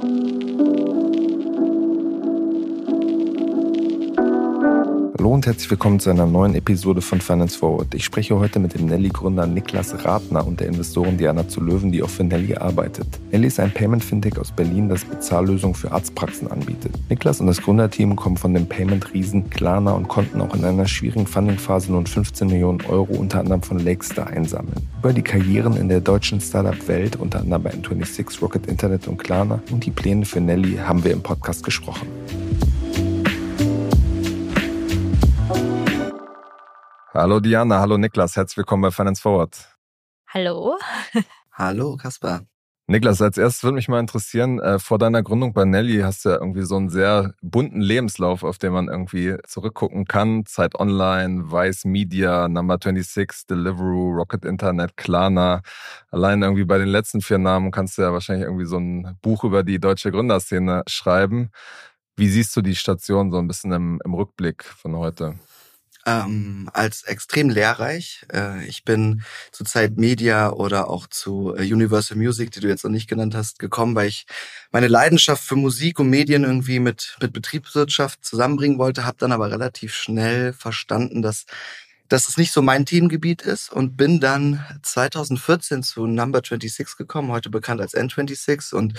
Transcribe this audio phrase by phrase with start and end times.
[0.00, 0.77] Música
[5.18, 7.92] Hallo und herzlich willkommen zu einer neuen Episode von Finance Forward.
[7.92, 12.04] Ich spreche heute mit dem Nelly-Gründer Niklas Ratner und der Investorin Diana zu Löwen, die
[12.04, 13.08] auch für Nelly arbeitet.
[13.32, 16.92] Nelly ist ein Payment-Fintech aus Berlin, das Bezahllösungen für Arztpraxen anbietet.
[17.08, 21.26] Niklas und das Gründerteam kommen von dem Payment-Riesen Klarna und konnten auch in einer schwierigen
[21.26, 24.86] Funding-Phase nun 15 Millionen Euro unter anderem von Lakestar einsammeln.
[25.00, 29.60] Über die Karrieren in der deutschen Startup-Welt, unter anderem bei N26, Rocket Internet und Klarna
[29.72, 32.06] und die Pläne für Nelly haben wir im Podcast gesprochen.
[37.14, 39.56] Hallo Diana, hallo Niklas, herzlich willkommen bei Finance Forward.
[40.26, 40.76] Hallo.
[41.52, 42.42] Hallo Kaspar.
[42.86, 46.28] Niklas, als erstes würde mich mal interessieren, äh, vor deiner Gründung bei Nelly hast du
[46.28, 50.44] ja irgendwie so einen sehr bunten Lebenslauf, auf den man irgendwie zurückgucken kann.
[50.44, 55.62] Zeit Online, Vice Media, Number 26, Deliveroo, Rocket Internet, Klarna.
[56.10, 59.44] Allein irgendwie bei den letzten vier Namen kannst du ja wahrscheinlich irgendwie so ein Buch
[59.44, 61.52] über die deutsche Gründerszene schreiben.
[62.16, 65.36] Wie siehst du die Station so ein bisschen im, im Rückblick von heute?
[66.06, 68.24] Ähm, als extrem lehrreich.
[68.32, 72.84] Äh, ich bin zu Zeit Media oder auch zu äh, Universal Music, die du jetzt
[72.84, 74.26] noch nicht genannt hast, gekommen, weil ich
[74.70, 79.50] meine Leidenschaft für Musik und Medien irgendwie mit, mit Betriebswirtschaft zusammenbringen wollte, habe dann aber
[79.50, 81.46] relativ schnell verstanden, dass
[82.08, 87.30] dass es nicht so mein Themengebiet ist und bin dann 2014 zu Number 26 gekommen,
[87.30, 88.94] heute bekannt als N26 und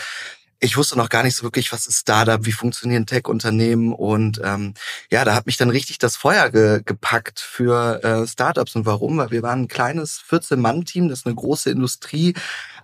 [0.60, 4.74] ich wusste noch gar nicht so wirklich, was ist Startup, wie funktionieren Tech-Unternehmen und ähm,
[5.10, 9.18] ja, da hat mich dann richtig das Feuer ge gepackt für äh, Startups und warum?
[9.18, 12.34] Weil wir waren ein kleines 14-Mann-Team, das eine große Industrie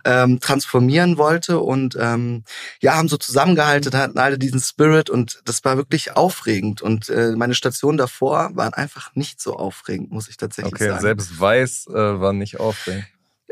[0.05, 2.43] ähm, transformieren wollte und ähm,
[2.79, 7.33] ja, haben so zusammengehalten, hatten alle diesen Spirit und das war wirklich aufregend und äh,
[7.35, 10.95] meine Stationen davor waren einfach nicht so aufregend, muss ich tatsächlich okay, sagen.
[10.95, 13.05] Okay, selbst Weiß äh, war nicht aufregend.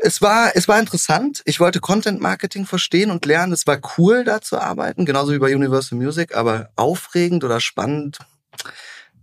[0.06, 1.40] Es war, es war interessant.
[1.46, 3.54] Ich wollte Content Marketing verstehen und lernen.
[3.54, 8.18] Es war cool, da zu arbeiten, genauso wie bei Universal Music, aber aufregend oder spannend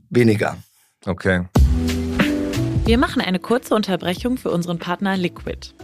[0.09, 0.57] weniger.
[1.05, 1.45] Okay.
[2.85, 5.75] Wir machen eine kurze Unterbrechung für unseren Partner Liquid.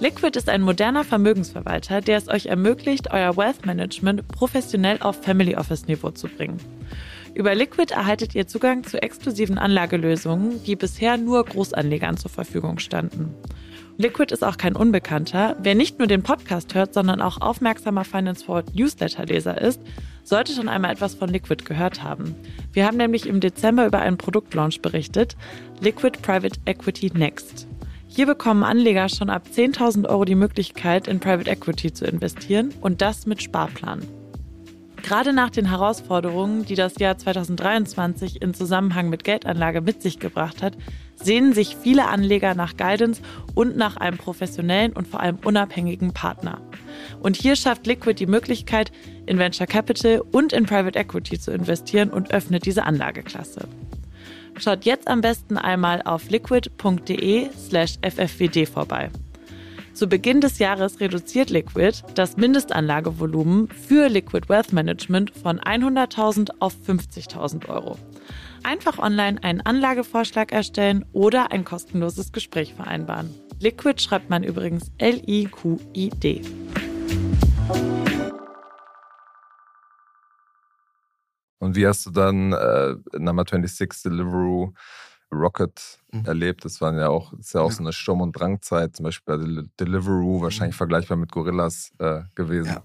[0.00, 5.54] Liquid ist ein moderner Vermögensverwalter, der es euch ermöglicht, euer Wealth Management professionell auf Family
[5.54, 6.58] Office Niveau zu bringen.
[7.34, 13.36] Über Liquid erhaltet ihr Zugang zu exklusiven Anlagelösungen, die bisher nur Großanlegern zur Verfügung standen.
[14.02, 15.54] Liquid ist auch kein Unbekannter.
[15.62, 19.80] Wer nicht nur den Podcast hört, sondern auch aufmerksamer Finance Forward Newsletter-Leser ist,
[20.24, 22.34] sollte schon einmal etwas von Liquid gehört haben.
[22.72, 25.36] Wir haben nämlich im Dezember über einen Produktlaunch berichtet,
[25.80, 27.68] Liquid Private Equity Next.
[28.08, 33.02] Hier bekommen Anleger schon ab 10.000 Euro die Möglichkeit, in Private Equity zu investieren und
[33.02, 34.02] das mit Sparplan.
[35.02, 40.62] Gerade nach den Herausforderungen, die das Jahr 2023 in Zusammenhang mit Geldanlage mit sich gebracht
[40.62, 40.76] hat,
[41.22, 43.22] sehnen sich viele Anleger nach Guidance
[43.54, 46.60] und nach einem professionellen und vor allem unabhängigen Partner.
[47.20, 48.92] Und hier schafft Liquid die Möglichkeit,
[49.26, 53.68] in Venture Capital und in Private Equity zu investieren und öffnet diese Anlageklasse.
[54.58, 59.10] Schaut jetzt am besten einmal auf liquid.de slash ffwd vorbei.
[59.94, 66.74] Zu Beginn des Jahres reduziert Liquid das Mindestanlagevolumen für Liquid Wealth Management von 100.000 auf
[66.86, 67.98] 50.000 Euro.
[68.62, 73.34] Einfach online einen Anlagevorschlag erstellen oder ein kostenloses Gespräch vereinbaren.
[73.60, 76.42] Liquid schreibt man übrigens L-I-Q-I-D.
[81.58, 84.72] Und wie hast du dann äh, Number 26 Deliveroo
[85.32, 86.24] Rocket mhm.
[86.26, 86.64] erlebt.
[86.64, 87.76] Das waren ja auch, ist ja auch ja.
[87.76, 90.42] so eine Sturm- und Drangzeit, zum Beispiel bei Deliveroo, mhm.
[90.42, 92.68] wahrscheinlich vergleichbar mit Gorillas äh, gewesen.
[92.74, 92.82] Ja.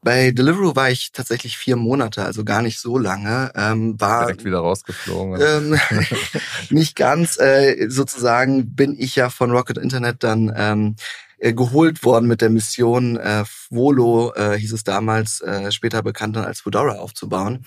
[0.00, 3.50] Bei Deliveroo war ich tatsächlich vier Monate, also gar nicht so lange.
[3.56, 5.40] Ähm, war direkt wieder rausgeflogen.
[5.40, 5.80] Ähm,
[6.70, 7.38] nicht ganz.
[7.38, 10.96] Äh, sozusagen bin ich ja von Rocket Internet dann ähm,
[11.38, 16.34] äh, geholt worden mit der Mission, äh, Volo äh, hieß es damals, äh, später bekannt
[16.34, 17.64] dann als Fedora aufzubauen.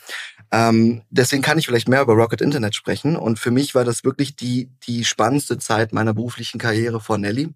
[0.51, 3.15] Ähm, deswegen kann ich vielleicht mehr über Rocket Internet sprechen.
[3.15, 7.53] Und für mich war das wirklich die, die spannendste Zeit meiner beruflichen Karriere vor Nelly.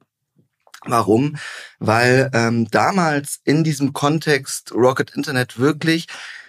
[0.85, 1.37] Warum?
[1.79, 6.07] Weil ähm, damals in diesem Kontext Rocket Internet wirklich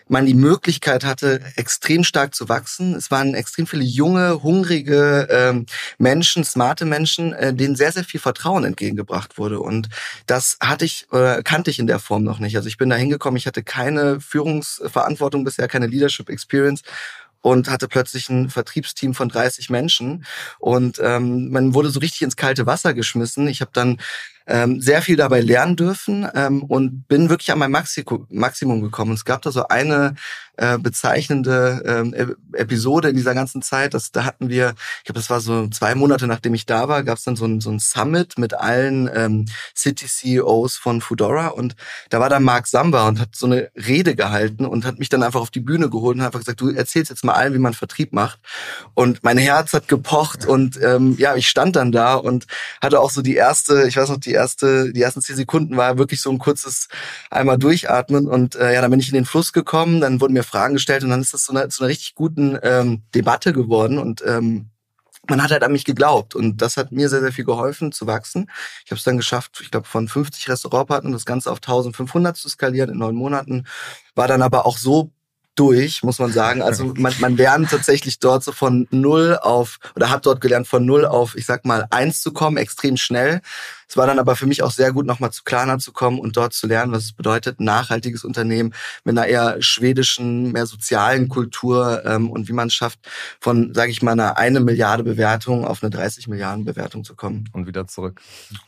[0.09, 2.94] man die Möglichkeit hatte, extrem stark zu wachsen.
[2.94, 5.67] Es waren extrem viele junge, hungrige ähm,
[5.99, 9.61] Menschen, smarte Menschen, äh, denen sehr, sehr viel Vertrauen entgegengebracht wurde.
[9.61, 9.88] Und
[10.27, 12.56] das hatte ich, äh, kannte ich in der Form noch nicht.
[12.56, 16.82] Also ich bin da hingekommen, ich hatte keine Führungsverantwortung bisher, keine Leadership Experience
[17.46, 20.25] und hatte plötzlich ein Vertriebsteam von 30 Menschen
[20.58, 23.46] und ähm, man wurde so richtig ins kalte Wasser geschmissen.
[23.46, 24.00] Ich habe dann
[24.48, 29.12] ähm, sehr viel dabei lernen dürfen ähm, und bin wirklich an mein Maxi Maximum gekommen.
[29.12, 30.16] Es gab da so eine
[30.56, 33.94] äh, bezeichnende ähm, Episode in dieser ganzen Zeit.
[33.94, 37.03] Das, da hatten wir, ich glaube, das war so zwei Monate nachdem ich da war,
[37.03, 41.76] gab es dann so ein, so ein Summit mit allen ähm, City-CEOs von Foodora und
[42.11, 45.23] da war dann Mark Samba und hat so eine Rede gehalten und hat mich dann
[45.23, 47.58] einfach auf die Bühne geholt und hat einfach gesagt, du erzählst jetzt mal allen, wie
[47.58, 48.41] man Vertrieb macht.
[48.94, 52.47] Und mein Herz hat gepocht und ähm, ja, ich stand dann da und
[52.81, 55.99] hatte auch so die erste, ich weiß noch, die erste, die ersten zehn Sekunden war
[55.99, 56.88] wirklich so ein kurzes
[57.31, 60.45] einmal durchatmen und äh, ja, dann bin ich in den Fluss gekommen, dann wurden mir
[60.46, 63.98] Fragen gestellt und dann ist das so eine, zu einer richtig guten ähm, Debatte geworden
[63.98, 64.70] und ähm,
[65.28, 68.06] man hat halt an mich geglaubt und das hat mir sehr, sehr viel geholfen zu
[68.06, 68.50] wachsen.
[68.84, 72.48] Ich habe es dann geschafft, ich glaube, von 50 Restaurantpartnern das Ganze auf 1500 zu
[72.48, 73.66] skalieren in neun Monaten.
[74.14, 75.10] War dann aber auch so
[75.56, 76.62] durch, muss man sagen.
[76.62, 80.84] Also man, man lernt tatsächlich dort so von null auf, oder hat dort gelernt, von
[80.84, 83.40] null auf, ich sag mal, eins zu kommen, extrem schnell.
[83.88, 86.37] Es war dann aber für mich auch sehr gut, nochmal zu Klarna zu kommen und
[86.37, 88.75] dort zu lernen, was es bedeutet, nachhaltiges Unternehmen
[89.05, 92.99] mit einer eher schwedischen, mehr sozialen Kultur ähm, und wie man es schafft,
[93.41, 97.49] von, sage ich mal, einer eine Milliarde Bewertung auf eine 30 Milliarden Bewertung zu kommen.
[97.53, 98.21] Und wieder zurück.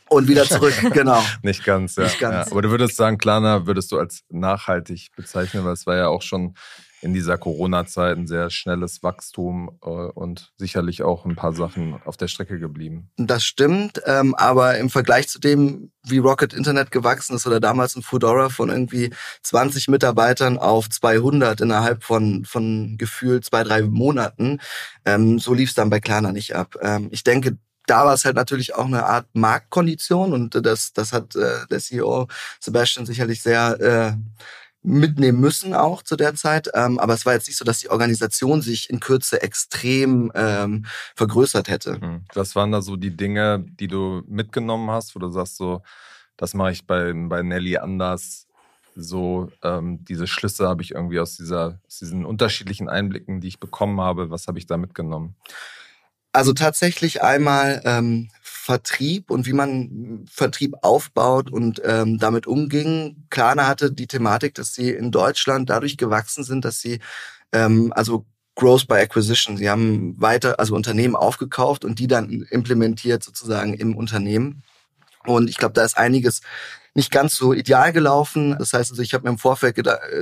[0.07, 1.23] Und wieder zurück, genau.
[1.43, 2.03] Nicht ganz, ja.
[2.03, 2.47] Nicht ganz.
[2.47, 6.07] Ja, aber du würdest sagen, Klarna würdest du als nachhaltig bezeichnen, weil es war ja
[6.07, 6.55] auch schon
[7.01, 12.17] in dieser Corona-Zeit ein sehr schnelles Wachstum äh, und sicherlich auch ein paar Sachen auf
[12.17, 13.09] der Strecke geblieben.
[13.17, 17.95] Das stimmt, ähm, aber im Vergleich zu dem, wie Rocket Internet gewachsen ist oder damals
[17.95, 19.11] ein Foodora von irgendwie
[19.43, 24.59] 20 Mitarbeitern auf 200 innerhalb von, von gefühlt zwei, drei Monaten,
[25.05, 26.75] ähm, so lief es dann bei Klarna nicht ab.
[26.81, 27.57] Ähm, ich denke,
[27.89, 31.79] da war es halt natürlich auch eine Art Marktkondition und das, das hat äh, der
[31.79, 32.27] CEO
[32.59, 34.13] Sebastian sicherlich sehr äh,
[34.89, 36.69] mitnehmen müssen auch zu der Zeit.
[36.73, 40.85] Ähm, aber es war jetzt nicht so, dass die Organisation sich in Kürze extrem ähm,
[41.15, 42.01] vergrößert hätte.
[42.01, 42.25] Hm.
[42.33, 45.81] Was waren da so die Dinge, die du mitgenommen hast, wo du sagst so,
[46.37, 48.47] das mache ich bei, bei Nelly anders.
[48.95, 53.59] So ähm, diese Schlüsse habe ich irgendwie aus, dieser, aus diesen unterschiedlichen Einblicken, die ich
[53.59, 55.35] bekommen habe, was habe ich da mitgenommen?
[56.31, 58.29] Also tatsächlich einmal ähm,
[58.69, 63.25] Vertrieb und wie man Vertrieb aufbaut und ähm, damit umging.
[63.31, 66.99] Klarna hatte die Thematik, dass sie in Deutschland dadurch gewachsen sind, dass sie
[67.51, 69.57] ähm, also Growth by Acquisition.
[69.57, 74.61] Sie haben weiter, also Unternehmen aufgekauft und die dann implementiert sozusagen im Unternehmen.
[75.25, 76.41] Und ich glaube, da ist einiges
[76.93, 78.55] nicht ganz so ideal gelaufen.
[78.57, 79.77] Das heißt also, ich habe mir im Vorfeld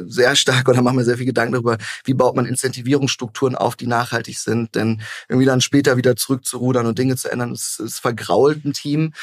[0.06, 3.88] sehr stark oder mache mir sehr viel Gedanken darüber, wie baut man Incentivierungsstrukturen auf, die
[3.88, 4.75] nachhaltig sind.
[4.75, 9.14] Denn irgendwie dann später wieder zurückzurudern und Dinge zu ändern, ist, ist vergrault ein Team.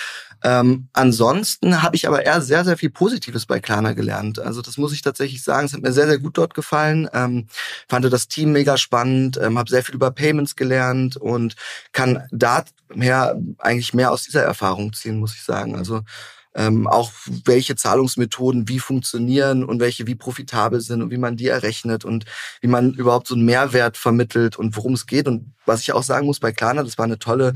[0.43, 4.39] Ähm, ansonsten habe ich aber eher sehr, sehr viel Positives bei Klarna gelernt.
[4.39, 5.67] Also das muss ich tatsächlich sagen.
[5.67, 7.09] Es hat mir sehr, sehr gut dort gefallen.
[7.13, 7.47] Ähm,
[7.89, 11.57] fand das Team mega spannend, ähm, habe sehr viel über Payments gelernt und
[11.93, 12.65] kann da
[12.95, 15.77] mehr, eigentlich mehr aus dieser Erfahrung ziehen, muss ich sagen.
[15.77, 16.03] Also
[16.55, 17.13] ähm, auch
[17.45, 22.25] welche Zahlungsmethoden wie funktionieren und welche wie profitabel sind und wie man die errechnet und
[22.61, 25.27] wie man überhaupt so einen Mehrwert vermittelt und worum es geht.
[25.27, 27.55] Und was ich auch sagen muss bei Klarna, das war eine tolle,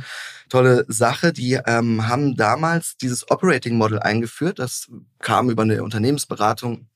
[0.48, 1.32] tolle Sache.
[1.32, 4.58] Die ähm, haben damals dieses Operating Model eingeführt.
[4.58, 4.88] Das
[5.20, 6.88] kam über eine Unternehmensberatung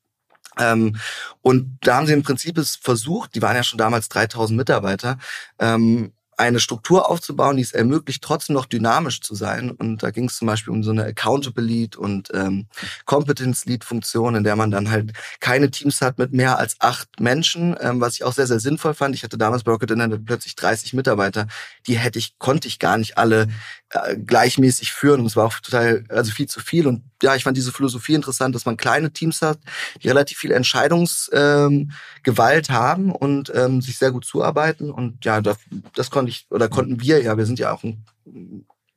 [0.59, 0.97] ähm,
[1.41, 5.19] und da haben sie im Prinzip es versucht, die waren ja schon damals 3000 Mitarbeiter,
[5.59, 9.70] ähm, eine Struktur aufzubauen, die es ermöglicht, trotzdem noch dynamisch zu sein.
[9.70, 12.67] Und da ging es zum Beispiel um so eine Accountable Lead und ähm,
[13.05, 17.20] Competence Lead Funktion, in der man dann halt keine Teams hat mit mehr als acht
[17.20, 19.14] Menschen, ähm, was ich auch sehr, sehr sinnvoll fand.
[19.14, 21.46] Ich hatte damals bei Rocket Internet plötzlich 30 Mitarbeiter,
[21.87, 23.49] die hätte ich, konnte ich gar nicht alle
[23.90, 25.20] äh, gleichmäßig führen.
[25.20, 26.87] Und es war auch total, also viel zu viel.
[26.87, 29.58] Und ja, ich fand diese Philosophie interessant, dass man kleine Teams hat,
[30.02, 34.91] die relativ viel Entscheidungsgewalt ähm, haben und ähm, sich sehr gut zuarbeiten.
[34.91, 35.58] Und ja, das,
[35.94, 38.05] das konnte ich, oder konnten wir, ja, wir sind ja auch ein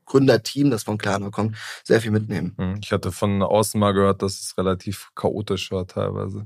[0.06, 2.54] Gründerteam, das von Klarna kommt, sehr viel mitnehmen.
[2.58, 6.46] Hm, ich hatte von außen mal gehört, dass es relativ chaotisch war teilweise.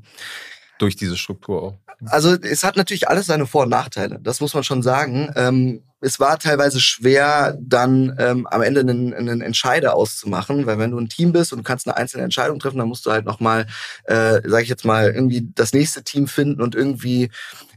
[0.80, 1.78] Durch diese Struktur auch.
[2.06, 4.20] Also es hat natürlich alles seine Vor- und Nachteile.
[4.22, 5.30] Das muss man schon sagen.
[5.36, 10.92] Ähm, es war teilweise schwer, dann ähm, am Ende einen, einen Entscheider auszumachen, weil wenn
[10.92, 13.26] du ein Team bist und du kannst eine einzelne Entscheidung treffen, dann musst du halt
[13.26, 13.68] nochmal,
[14.06, 17.30] äh, sage ich jetzt mal, irgendwie das nächste Team finden und irgendwie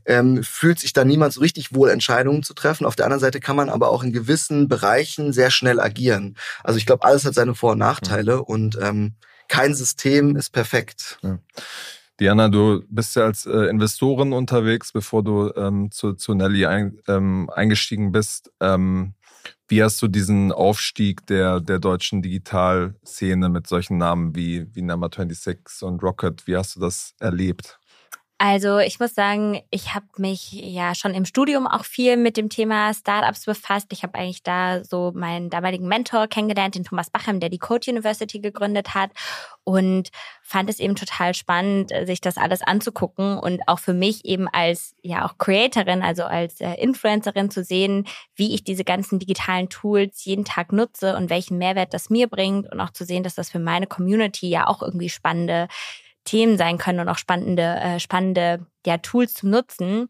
[0.06, 2.86] ähm, fühlt sich da niemand so richtig wohl, Entscheidungen zu treffen.
[2.86, 6.36] Auf der anderen Seite kann man aber auch in gewissen Bereichen sehr schnell agieren.
[6.64, 8.42] Also ich glaube, alles hat seine Vor- und Nachteile mhm.
[8.42, 9.14] und ähm,
[9.48, 11.18] kein System ist perfekt.
[11.22, 11.38] Ja.
[12.20, 16.98] Diana, du bist ja als äh, Investorin unterwegs, bevor du ähm, zu, zu Nelly ein,
[17.08, 18.52] ähm, eingestiegen bist.
[18.60, 19.14] Ähm,
[19.68, 25.08] wie hast du diesen Aufstieg der, der deutschen Digitalszene mit solchen Namen wie, wie Number
[25.08, 27.80] 26 und Rocket, wie hast du das erlebt?
[28.44, 32.48] Also ich muss sagen, ich habe mich ja schon im Studium auch viel mit dem
[32.48, 33.86] Thema Startups befasst.
[33.92, 37.88] Ich habe eigentlich da so meinen damaligen Mentor kennengelernt, den Thomas Bachem, der die Code
[37.88, 39.12] University gegründet hat
[39.62, 40.10] und
[40.42, 44.96] fand es eben total spannend, sich das alles anzugucken und auch für mich eben als
[45.02, 50.24] ja auch Creatorin, also als äh, Influencerin zu sehen, wie ich diese ganzen digitalen Tools
[50.24, 53.50] jeden Tag nutze und welchen Mehrwert das mir bringt und auch zu sehen, dass das
[53.50, 55.68] für meine Community ja auch irgendwie spannende
[56.24, 60.08] Themen sein können und auch spannende, äh, spannende ja, Tools zum Nutzen,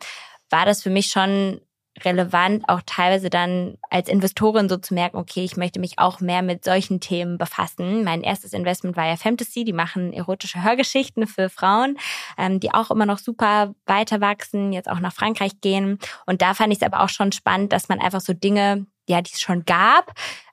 [0.50, 1.61] war das für mich schon
[2.00, 6.42] relevant, auch teilweise dann als Investorin so zu merken, okay, ich möchte mich auch mehr
[6.42, 8.02] mit solchen Themen befassen.
[8.02, 11.99] Mein erstes Investment war ja Fantasy, die machen erotische Hörgeschichten für Frauen,
[12.38, 15.99] ähm, die auch immer noch super weiter wachsen, jetzt auch nach Frankreich gehen.
[16.26, 19.21] Und da fand ich es aber auch schon spannend, dass man einfach so Dinge, ja,
[19.21, 20.12] die es schon gab,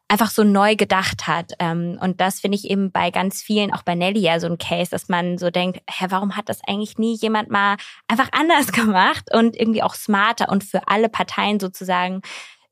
[0.10, 1.54] einfach so neu gedacht hat.
[1.60, 4.58] Ähm, und das finde ich eben bei ganz vielen, auch bei Nelly ja so ein
[4.58, 8.72] Case, dass man so denkt, hä, warum hat das eigentlich nie jemand mal einfach anders
[8.72, 12.22] gemacht und irgendwie auch smarter und für alle Parteien sozusagen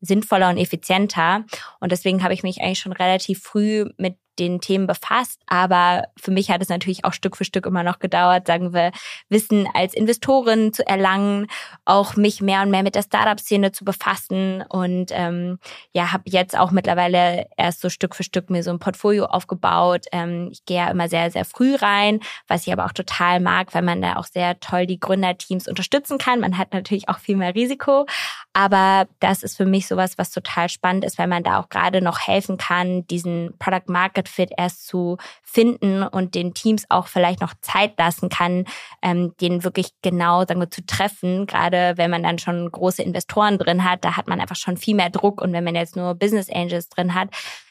[0.02, 1.46] sinnvoller und effizienter.
[1.80, 5.40] Und deswegen habe ich mich eigentlich schon relativ früh mit den Themen befasst.
[5.48, 8.92] Aber für mich hat es natürlich auch Stück für Stück immer noch gedauert, sagen wir,
[9.30, 11.48] Wissen als Investorin zu erlangen,
[11.86, 15.60] auch mich mehr und mehr mit der Startup-Szene zu befassen und ähm,
[15.94, 20.06] ja, habe jetzt auch mittlerweile erst so Stück für Stück mir so ein Portfolio aufgebaut.
[20.12, 23.74] Ähm, ich gehe ja immer sehr, sehr früh rein, was ich aber auch total mag,
[23.74, 26.40] weil man da auch sehr toll die Gründerteams unterstützen kann.
[26.40, 28.06] Man hat natürlich auch viel mehr Risiko,
[28.54, 32.02] aber das ist für mich sowas, was total spannend ist, weil man da auch gerade
[32.02, 37.08] noch helfen kann, diesen Product Market Market Fit erst zu finden und den Teams auch
[37.08, 38.66] vielleicht noch Zeit lassen kann,
[39.02, 41.46] ähm, den wirklich genau, sagen wir, zu treffen.
[41.48, 44.96] Gerade wenn man dann schon große Investoren drin hat, da hat man einfach schon viel
[44.96, 45.42] mehr Druck.
[45.42, 47.30] Und wenn man jetzt nur Business Angels drin hat,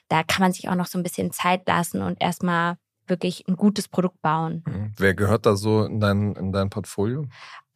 [0.08, 2.76] da kann man sich auch noch so ein bisschen Zeit lassen und erstmal
[3.08, 4.64] wirklich ein gutes Produkt bauen.
[4.66, 4.92] Mhm.
[4.96, 7.26] Wer gehört da so in dein, in dein Portfolio?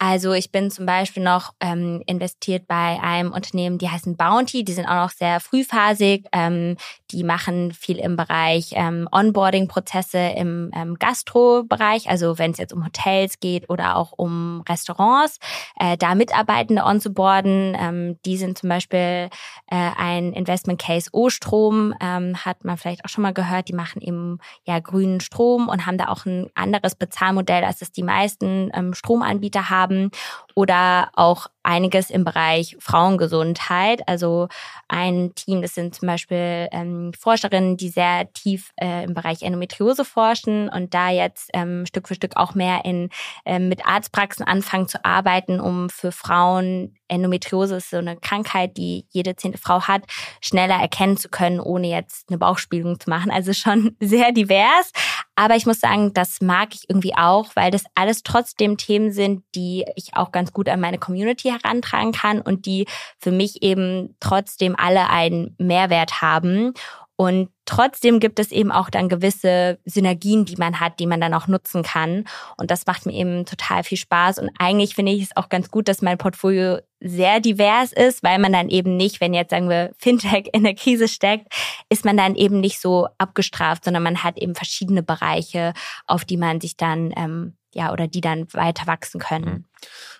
[0.03, 4.63] Also ich bin zum Beispiel noch ähm, investiert bei einem Unternehmen, die heißen Bounty.
[4.63, 6.25] Die sind auch noch sehr frühphasig.
[6.31, 6.77] Ähm,
[7.11, 12.09] die machen viel im Bereich ähm, Onboarding-Prozesse im ähm, Gastro-Bereich.
[12.09, 15.37] Also wenn es jetzt um Hotels geht oder auch um Restaurants,
[15.79, 17.77] äh, da Mitarbeitende onzuboarden.
[17.79, 19.29] Ähm, die sind zum Beispiel
[19.67, 23.67] äh, ein Investment Case O-Strom, ähm, hat man vielleicht auch schon mal gehört.
[23.67, 27.91] Die machen eben ja grünen Strom und haben da auch ein anderes Bezahlmodell, als es
[27.91, 30.11] die meisten ähm, Stromanbieter haben haben
[30.55, 34.07] oder auch einiges im Bereich Frauengesundheit.
[34.07, 34.47] Also
[34.87, 40.05] ein Team, das sind zum Beispiel ähm, Forscherinnen, die sehr tief äh, im Bereich Endometriose
[40.05, 43.09] forschen und da jetzt ähm, Stück für Stück auch mehr in
[43.45, 49.05] äh, mit Arztpraxen anfangen zu arbeiten, um für Frauen Endometriose ist so eine Krankheit, die
[49.09, 50.03] jede zehnte Frau hat,
[50.39, 53.31] schneller erkennen zu können, ohne jetzt eine Bauchspiegelung zu machen.
[53.31, 54.91] Also schon sehr divers.
[55.35, 59.43] Aber ich muss sagen, das mag ich irgendwie auch, weil das alles trotzdem Themen sind,
[59.55, 62.87] die ich auch ganz gut an meine Community herantragen kann und die
[63.19, 66.73] für mich eben trotzdem alle einen Mehrwert haben.
[67.21, 71.35] Und trotzdem gibt es eben auch dann gewisse Synergien, die man hat, die man dann
[71.35, 72.25] auch nutzen kann.
[72.57, 74.39] Und das macht mir eben total viel Spaß.
[74.39, 78.39] Und eigentlich finde ich es auch ganz gut, dass mein Portfolio sehr divers ist, weil
[78.39, 81.53] man dann eben nicht, wenn jetzt sagen wir Fintech in der Krise steckt,
[81.89, 85.73] ist man dann eben nicht so abgestraft, sondern man hat eben verschiedene Bereiche,
[86.07, 89.45] auf die man sich dann ähm, ja oder die dann weiter wachsen können.
[89.45, 89.65] Mhm.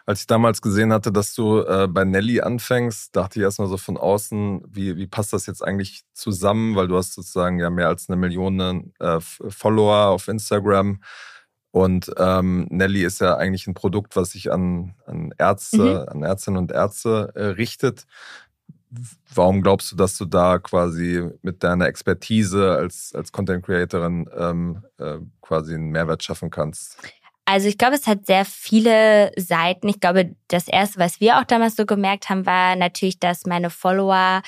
[0.05, 3.77] Als ich damals gesehen hatte, dass du äh, bei Nelly anfängst, dachte ich erstmal so
[3.77, 6.75] von außen, wie, wie passt das jetzt eigentlich zusammen?
[6.75, 11.01] Weil du hast sozusagen ja mehr als eine Million äh, Follower auf Instagram.
[11.71, 16.09] Und ähm, Nelly ist ja eigentlich ein Produkt, was sich an, an Ärzte, mhm.
[16.09, 18.05] an Ärztinnen und Ärzte äh, richtet.
[19.33, 24.83] Warum glaubst du, dass du da quasi mit deiner Expertise als, als Content Creatorin ähm,
[24.97, 26.97] äh, quasi einen Mehrwert schaffen kannst?
[27.51, 29.89] Also ich glaube, es hat sehr viele Seiten.
[29.89, 33.69] Ich glaube, das Erste, was wir auch damals so gemerkt haben, war natürlich, dass meine
[33.69, 34.41] Follower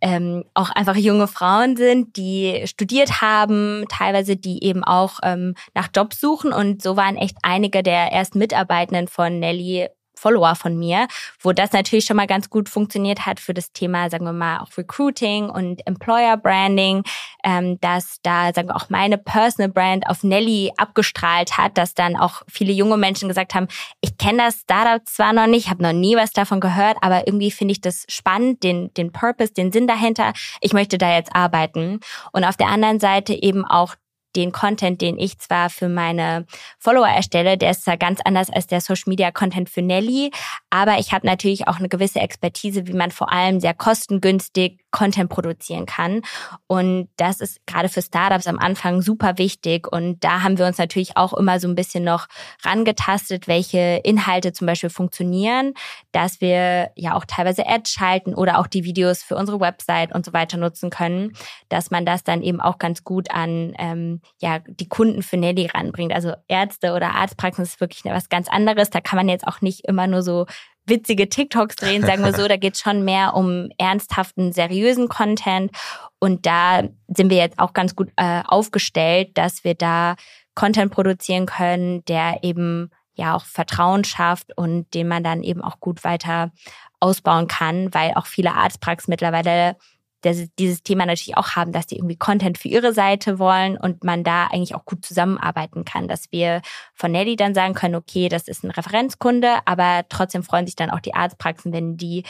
[0.00, 5.90] ähm, auch einfach junge Frauen sind, die studiert haben, teilweise die eben auch ähm, nach
[5.94, 6.52] Jobs suchen.
[6.52, 9.86] Und so waren echt einige der ersten Mitarbeitenden von Nelly
[10.20, 11.08] Follower von mir,
[11.40, 14.58] wo das natürlich schon mal ganz gut funktioniert hat für das Thema, sagen wir mal,
[14.58, 17.02] auch Recruiting und Employer Branding,
[17.42, 22.16] ähm, dass da, sagen wir auch meine Personal Brand auf Nelly abgestrahlt hat, dass dann
[22.16, 23.68] auch viele junge Menschen gesagt haben,
[24.00, 27.50] ich kenne das Startup zwar noch nicht, habe noch nie was davon gehört, aber irgendwie
[27.50, 30.32] finde ich das spannend, den, den Purpose, den Sinn dahinter.
[30.60, 32.00] Ich möchte da jetzt arbeiten.
[32.32, 33.94] Und auf der anderen Seite eben auch
[34.36, 36.46] den Content, den ich zwar für meine
[36.78, 40.30] Follower erstelle, der ist zwar ganz anders als der Social Media Content für Nelly,
[40.70, 45.30] aber ich habe natürlich auch eine gewisse Expertise, wie man vor allem sehr kostengünstig Content
[45.30, 46.22] produzieren kann.
[46.66, 49.90] Und das ist gerade für Startups am Anfang super wichtig.
[49.90, 52.26] Und da haben wir uns natürlich auch immer so ein bisschen noch
[52.62, 55.74] rangetastet, welche Inhalte zum Beispiel funktionieren,
[56.12, 60.24] dass wir ja auch teilweise Ads schalten oder auch die Videos für unsere Website und
[60.24, 61.32] so weiter nutzen können,
[61.68, 65.66] dass man das dann eben auch ganz gut an ähm, ja die Kunden für Nelly
[65.66, 66.12] ranbringt.
[66.12, 68.90] Also Ärzte oder Arztpraxen ist wirklich was ganz anderes.
[68.90, 70.46] Da kann man jetzt auch nicht immer nur so
[70.86, 72.48] witzige TikToks drehen, sagen wir so.
[72.48, 75.70] Da geht es schon mehr um ernsthaften, seriösen Content.
[76.18, 80.16] Und da sind wir jetzt auch ganz gut äh, aufgestellt, dass wir da
[80.54, 85.80] Content produzieren können, der eben ja auch Vertrauen schafft und den man dann eben auch
[85.80, 86.52] gut weiter
[87.00, 89.76] ausbauen kann, weil auch viele Arztpraxen mittlerweile
[90.24, 94.24] dieses Thema natürlich auch haben, dass die irgendwie Content für ihre Seite wollen und man
[94.24, 96.62] da eigentlich auch gut zusammenarbeiten kann, dass wir
[96.94, 100.90] von Nelly dann sagen können, okay, das ist ein Referenzkunde, aber trotzdem freuen sich dann
[100.90, 102.24] auch die Arztpraxen, wenn die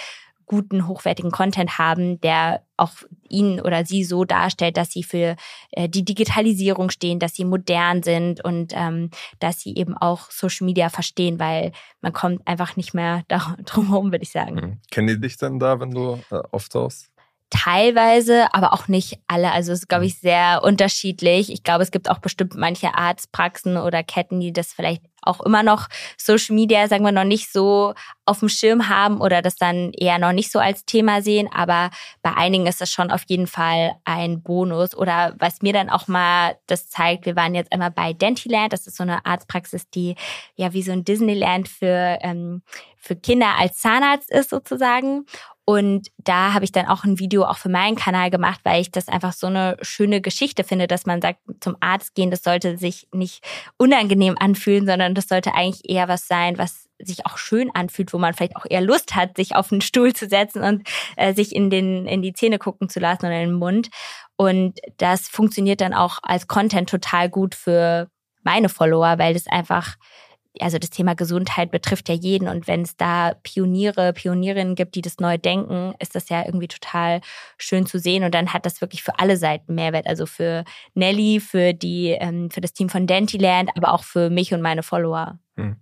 [0.51, 2.91] guten, hochwertigen Content haben, der auch
[3.29, 5.37] ihn oder sie so darstellt, dass sie für
[5.71, 10.65] äh, die Digitalisierung stehen, dass sie modern sind und ähm, dass sie eben auch Social
[10.65, 11.71] Media verstehen, weil
[12.01, 13.23] man kommt einfach nicht mehr
[13.65, 14.55] drum herum, würde ich sagen.
[14.57, 14.79] Mhm.
[14.91, 17.10] Kennen die dich denn da, wenn du äh, auftauchst?
[17.51, 19.53] Teilweise, aber auch nicht alle.
[19.53, 21.51] Also es ist, glaube ich, sehr unterschiedlich.
[21.53, 25.63] Ich glaube, es gibt auch bestimmt manche Arztpraxen oder Ketten, die das vielleicht auch immer
[25.63, 29.93] noch Social Media, sagen wir, noch nicht so auf dem Schirm haben oder das dann
[29.93, 31.49] eher noch nicht so als Thema sehen.
[31.53, 31.91] Aber
[32.23, 34.97] bei einigen ist das schon auf jeden Fall ein Bonus.
[34.97, 38.73] Oder was mir dann auch mal das zeigt, wir waren jetzt einmal bei Dentiland.
[38.73, 40.15] Das ist so eine Arztpraxis, die
[40.55, 42.63] ja wie so ein Disneyland für, ähm,
[42.97, 45.27] für Kinder als Zahnarzt ist sozusagen.
[45.71, 48.91] Und da habe ich dann auch ein Video auch für meinen Kanal gemacht, weil ich
[48.91, 52.77] das einfach so eine schöne Geschichte finde, dass man sagt, zum Arzt gehen, das sollte
[52.77, 53.45] sich nicht
[53.79, 58.19] unangenehm anfühlen, sondern das sollte eigentlich eher was sein, was sich auch schön anfühlt, wo
[58.19, 61.55] man vielleicht auch eher Lust hat, sich auf einen Stuhl zu setzen und äh, sich
[61.55, 63.91] in den in die Zähne gucken zu lassen oder in den Mund.
[64.35, 68.09] Und das funktioniert dann auch als Content total gut für
[68.43, 69.95] meine Follower, weil das einfach
[70.59, 75.01] also das Thema Gesundheit betrifft ja jeden und wenn es da Pioniere, Pionierinnen gibt, die
[75.01, 77.21] das neu denken, ist das ja irgendwie total
[77.57, 80.65] schön zu sehen und dann hat das wirklich für alle Seiten Mehrwert, also für
[80.95, 84.83] Nelly, für die, ähm, für das Team von Dentiland, aber auch für mich und meine
[84.83, 85.39] Follower.
[85.57, 85.77] Hm.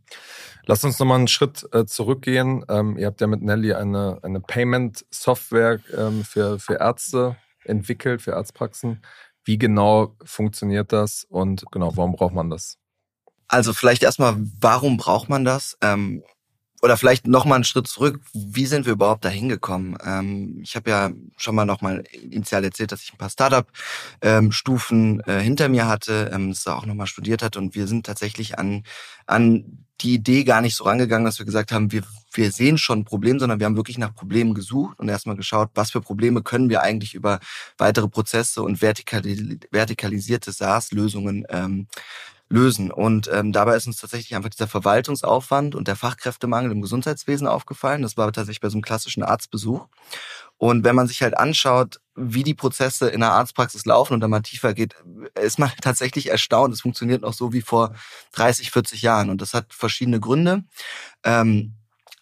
[0.67, 2.65] Lass uns nochmal einen Schritt äh, zurückgehen.
[2.69, 8.37] Ähm, ihr habt ja mit Nelly eine, eine Payment-Software ähm, für, für Ärzte entwickelt, für
[8.37, 9.03] Arztpraxen.
[9.45, 12.78] Wie genau funktioniert das und genau, warum braucht man das?
[13.49, 15.76] Also vielleicht erstmal, warum braucht man das?
[15.81, 16.23] Ähm,
[16.81, 18.21] oder vielleicht noch mal einen Schritt zurück.
[18.33, 19.99] Wie sind wir überhaupt da hingekommen?
[20.05, 25.23] Ähm, ich habe ja schon mal noch mal initial erzählt, dass ich ein paar Startup-Stufen
[25.27, 27.59] ähm, äh, hinter mir hatte, ähm, das auch noch mal studiert hatte.
[27.59, 28.85] Und wir sind tatsächlich an,
[29.27, 33.01] an die Idee gar nicht so rangegangen, dass wir gesagt haben, wir, wir sehen schon
[33.01, 36.42] ein Problem, sondern wir haben wirklich nach Problemen gesucht und erstmal geschaut, was für Probleme
[36.42, 37.40] können wir eigentlich über
[37.79, 41.88] weitere Prozesse und vertikalisierte SaaS-Lösungen ähm,
[42.51, 42.91] lösen.
[42.91, 48.03] Und ähm, dabei ist uns tatsächlich einfach dieser Verwaltungsaufwand und der Fachkräftemangel im Gesundheitswesen aufgefallen.
[48.03, 49.87] Das war tatsächlich bei so einem klassischen Arztbesuch.
[50.57, 54.29] Und wenn man sich halt anschaut, wie die Prozesse in der Arztpraxis laufen und da
[54.29, 54.97] mal tiefer geht,
[55.41, 56.75] ist man tatsächlich erstaunt.
[56.75, 57.95] Es funktioniert noch so wie vor
[58.33, 59.31] 30, 40 Jahren.
[59.31, 60.65] Und das hat verschiedene Gründe.
[61.25, 61.78] Ähm,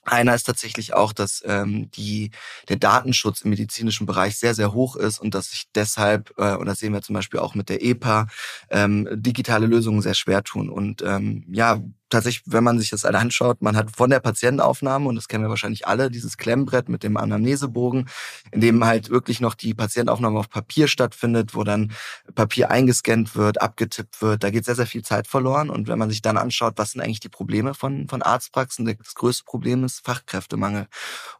[0.06, 2.30] einer ist tatsächlich auch, dass ähm, die,
[2.68, 6.66] der Datenschutz im medizinischen Bereich sehr, sehr hoch ist und dass sich deshalb, äh, und
[6.66, 8.26] das sehen wir zum Beispiel auch mit der EPA,
[8.70, 10.70] ähm, digitale Lösungen sehr schwer tun.
[10.70, 15.08] Und ähm, ja, tatsächlich, wenn man sich das alle anschaut, man hat von der Patientenaufnahme,
[15.08, 18.08] und das kennen wir wahrscheinlich alle, dieses Klemmbrett mit dem Anamnesebogen,
[18.52, 21.92] in dem halt wirklich noch die Patientenaufnahme auf Papier stattfindet, wo dann
[22.34, 24.42] Papier eingescannt wird, abgetippt wird.
[24.42, 25.70] Da geht sehr, sehr viel Zeit verloren.
[25.70, 29.14] Und wenn man sich dann anschaut, was sind eigentlich die Probleme von, von Arztpraxen, das
[29.14, 30.86] größte Problem ist Fachkräftemangel.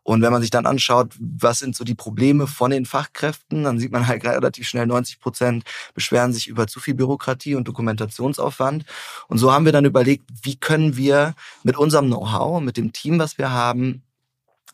[0.03, 3.79] Und wenn man sich dann anschaut, was sind so die Probleme von den Fachkräften, dann
[3.79, 8.85] sieht man halt relativ schnell 90 Prozent beschweren sich über zu viel Bürokratie und Dokumentationsaufwand.
[9.29, 12.93] Und so haben wir dann überlegt, wie wie können wir mit unserem Know-how, mit dem
[12.93, 14.03] Team, was wir haben,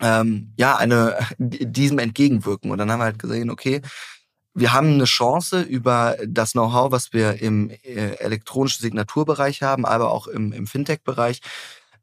[0.00, 2.70] ähm, ja, eine, diesem entgegenwirken.
[2.70, 3.82] Und dann haben wir halt gesehen, okay,
[4.54, 10.10] wir haben eine Chance über das Know-how, was wir im äh, elektronischen Signaturbereich haben, aber
[10.10, 11.40] auch im, im Fintech-Bereich,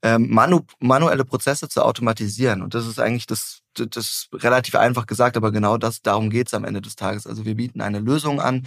[0.01, 2.61] ähm, manu manuelle Prozesse zu automatisieren.
[2.61, 6.47] Und das ist eigentlich das, das ist relativ einfach gesagt, aber genau das, darum geht
[6.47, 7.27] es am Ende des Tages.
[7.27, 8.65] Also wir bieten eine Lösung an,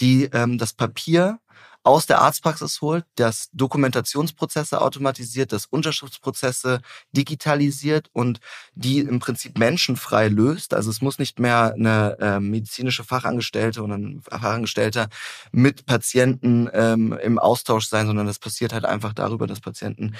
[0.00, 1.38] die ähm, das Papier
[1.84, 6.80] aus der Arztpraxis holt, das Dokumentationsprozesse automatisiert, das Unterschriftsprozesse
[7.12, 8.40] digitalisiert und
[8.74, 10.72] die im Prinzip menschenfrei löst.
[10.72, 15.08] Also es muss nicht mehr eine äh, medizinische Fachangestellte oder ein Fachangestellter
[15.52, 20.14] mit Patienten ähm, im Austausch sein, sondern das passiert halt einfach darüber, dass Patienten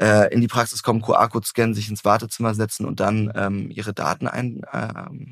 [0.00, 3.92] äh, in die Praxis kommen, QR-Code scannen, sich ins Wartezimmer setzen und dann ähm, ihre
[3.92, 4.88] Daten ein, äh,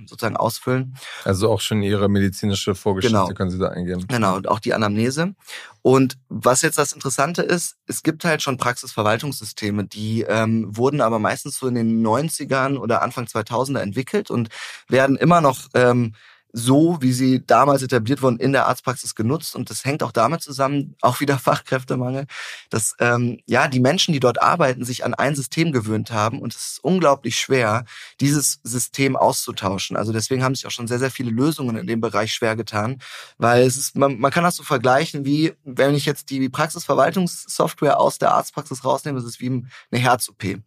[0.06, 0.96] sozusagen ausfüllen.
[1.24, 3.28] Also auch schon ihre medizinische Vorgeschichte Genau.
[3.34, 4.06] können Sie da eingeben.
[4.08, 5.34] Genau, und auch die Anamnese.
[5.80, 11.18] Und was jetzt das Interessante ist, es gibt halt schon Praxisverwaltungssysteme, die ähm, wurden aber
[11.18, 14.50] meistens so in den 90ern oder Anfang 2000er entwickelt und
[14.88, 16.14] werden immer noch ähm,
[16.58, 19.54] so, wie sie damals etabliert wurden, in der Arztpraxis genutzt.
[19.56, 22.26] Und das hängt auch damit zusammen, auch wieder Fachkräftemangel,
[22.70, 26.40] dass ähm, ja die Menschen, die dort arbeiten, sich an ein System gewöhnt haben.
[26.40, 27.84] Und es ist unglaublich schwer,
[28.20, 29.96] dieses System auszutauschen.
[29.96, 32.98] Also deswegen haben sich auch schon sehr, sehr viele Lösungen in dem Bereich schwer getan.
[33.38, 38.00] Weil es ist, man, man kann das so vergleichen, wie wenn ich jetzt die Praxisverwaltungssoftware
[38.00, 40.58] aus der Arztpraxis rausnehme, es ist wie eine Herz-OP.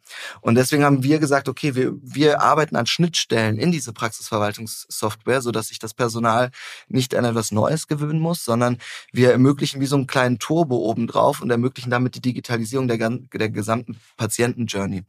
[0.42, 5.68] Und deswegen haben wir gesagt, okay, wir, wir arbeiten an Schnittstellen in diese Praxisverwaltungssoftware, sodass
[5.68, 6.52] sich das Personal
[6.88, 8.78] nicht an etwas Neues gewöhnen muss, sondern
[9.12, 13.50] wir ermöglichen wie so einen kleinen Turbo obendrauf und ermöglichen damit die Digitalisierung der, der
[13.50, 15.04] gesamten Patienten-Journey.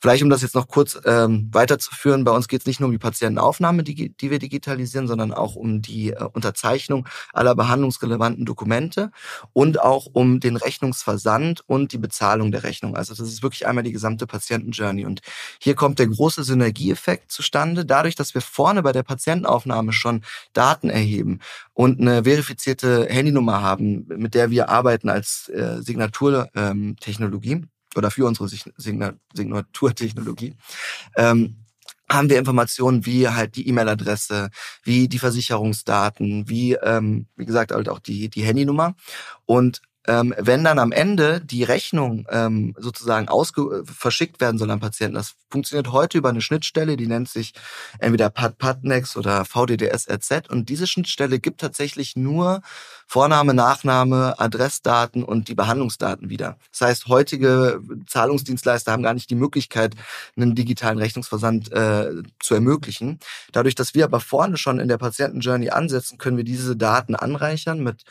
[0.00, 2.92] Vielleicht, um das jetzt noch kurz ähm, weiterzuführen, bei uns geht es nicht nur um
[2.92, 9.10] die Patientenaufnahme, die, die wir digitalisieren, sondern auch um die äh, Unterzeichnung aller behandlungsrelevanten Dokumente
[9.52, 12.96] und auch um den Rechnungsversand und die Bezahlung der Rechnung.
[12.96, 15.04] Also das ist wirklich einmal die gesamte Patientenjourney.
[15.04, 15.20] Und
[15.60, 20.90] hier kommt der große Synergieeffekt zustande, dadurch, dass wir vorne bei der Patientenaufnahme schon Daten
[20.90, 21.40] erheben
[21.74, 27.52] und eine verifizierte Handynummer haben, mit der wir arbeiten als äh, Signaturtechnologie.
[27.52, 30.54] Ähm, Oder für unsere Sig- Signa Signaturtechnologie,
[31.16, 31.56] ähm,
[32.10, 34.48] haben wir Informationen wie halt die E-Mail-Adresse,
[34.82, 38.94] wie die Versicherungsdaten, wie, ähm, wie gesagt, halt auch die, die Handynummer.
[39.44, 44.80] Und ähm, wenn dann am Ende die Rechnung ähm, sozusagen ausge verschickt werden soll an
[44.80, 47.52] Patienten, das funktioniert heute über eine Schnittstelle, die nennt sich
[47.98, 52.62] entweder PadPadNex oder VDDS-RZ und diese Schnittstelle gibt tatsächlich nur
[53.06, 56.58] Vorname, Nachname, Adressdaten und die Behandlungsdaten wieder.
[56.72, 59.94] Das heißt, heutige Zahlungsdienstleister haben gar nicht die Möglichkeit,
[60.36, 63.18] einen digitalen Rechnungsversand äh, zu ermöglichen.
[63.52, 67.82] Dadurch, dass wir aber vorne schon in der Patientenjourney ansetzen, können wir diese Daten anreichern
[67.82, 68.04] mit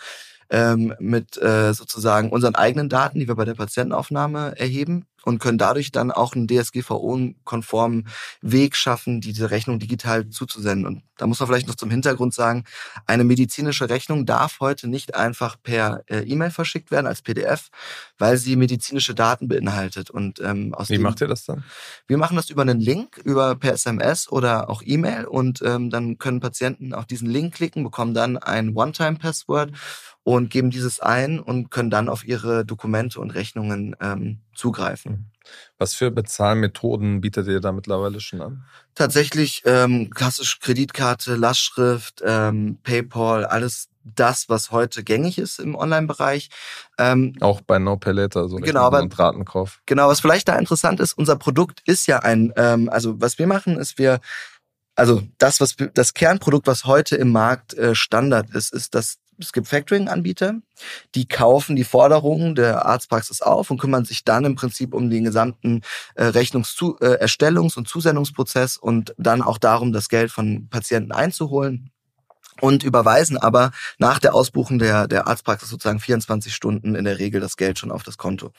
[0.50, 5.58] ähm, mit äh, sozusagen unseren eigenen Daten, die wir bei der Patientenaufnahme erheben und können
[5.58, 8.08] dadurch dann auch einen DSGVO-konformen
[8.42, 10.86] Weg schaffen, diese Rechnung digital zuzusenden.
[10.86, 12.64] Und da muss man vielleicht noch zum Hintergrund sagen,
[13.08, 17.68] eine medizinische Rechnung darf heute nicht einfach per äh, E-Mail verschickt werden als PDF,
[18.18, 20.10] weil sie medizinische Daten beinhaltet.
[20.10, 21.66] Und ähm, aus Wie macht ihr das dann?
[22.08, 26.18] wir machen das über einen Link, über per SMS oder auch E-Mail und ähm, dann
[26.18, 29.74] können Patienten auf diesen Link klicken, bekommen dann ein One-Time-Password
[30.24, 35.32] und geben dieses ein und können dann auf ihre Dokumente und Rechnungen ähm, zugreifen.
[35.78, 38.64] Was für Bezahlmethoden bietet ihr da mittlerweile schon an?
[38.96, 46.50] Tatsächlich ähm, klassisch Kreditkarte, Lastschrift, ähm, PayPal, alles das, was heute gängig ist im Online-Bereich.
[46.98, 49.82] Ähm, Auch bei No Pay Later, so Genau, aber- und Ratenkauf.
[49.86, 53.48] Genau, was vielleicht da interessant ist, unser Produkt ist ja ein, ähm, also was wir
[53.48, 54.20] machen, ist wir,
[54.96, 59.54] also das, was das Kernprodukt, was heute im Markt äh, Standard ist, ist, dass es
[59.54, 60.56] gibt Factoring-Anbieter,
[61.16, 65.24] die kaufen die Forderungen der Arztpraxis auf und kümmern sich dann im Prinzip um den
[65.24, 65.82] gesamten
[66.16, 71.92] äh, Rechnungserstellungs- äh, Erstellungs- und Zusendungsprozess und dann auch darum, das Geld von Patienten einzuholen
[72.62, 77.42] und überweisen aber nach der Ausbuchung der, der Arztpraxis sozusagen 24 Stunden in der Regel
[77.42, 78.52] das Geld schon auf das Konto.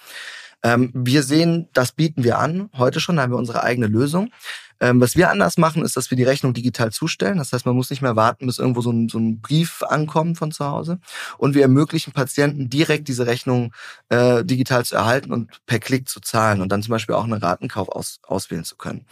[0.62, 2.71] Ähm, wir sehen, das bieten wir an.
[2.77, 4.31] Heute schon haben wir unsere eigene Lösung.
[4.81, 7.38] Ähm, was wir anders machen, ist, dass wir die Rechnung digital zustellen.
[7.38, 10.38] Das heißt, man muss nicht mehr warten, bis irgendwo so ein, so ein Brief ankommt
[10.38, 11.01] von zu Hause.
[11.37, 13.73] Und wir ermöglichen Patienten direkt diese Rechnung
[14.09, 17.33] äh, digital zu erhalten und per Klick zu zahlen und dann zum Beispiel auch einen
[17.35, 19.05] Ratenkauf aus, auswählen zu können.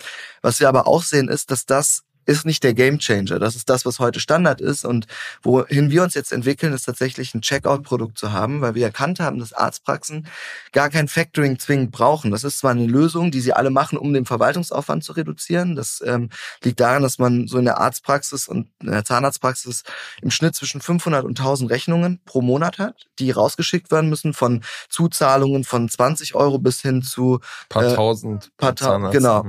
[0.43, 3.39] Was wir aber auch sehen, ist, dass das ist nicht der Gamechanger.
[3.39, 4.85] Das ist das, was heute Standard ist.
[4.85, 5.07] Und
[5.43, 9.39] wohin wir uns jetzt entwickeln, ist tatsächlich ein Checkout-Produkt zu haben, weil wir erkannt haben,
[9.39, 10.27] dass Arztpraxen
[10.73, 12.31] gar kein Factoring zwingend brauchen.
[12.33, 15.77] Das ist zwar eine Lösung, die sie alle machen, um den Verwaltungsaufwand zu reduzieren.
[15.77, 16.31] Das ähm,
[16.63, 19.85] liegt daran, dass man so in der Arztpraxis und in der Zahnarztpraxis
[20.21, 24.63] im Schnitt zwischen 500 und 1000 Rechnungen pro Monat hat, die rausgeschickt werden müssen von
[24.89, 28.51] Zuzahlungen von 20 Euro bis hin zu Paar Äh, tausend.
[28.57, 29.13] paar Ta- Zahnarzt.
[29.17, 29.47] genau.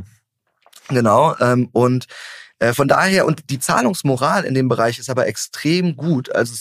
[0.89, 2.07] Genau, ähm, und
[2.73, 6.33] von daher, und die Zahlungsmoral in dem Bereich ist aber extrem gut.
[6.33, 6.55] Also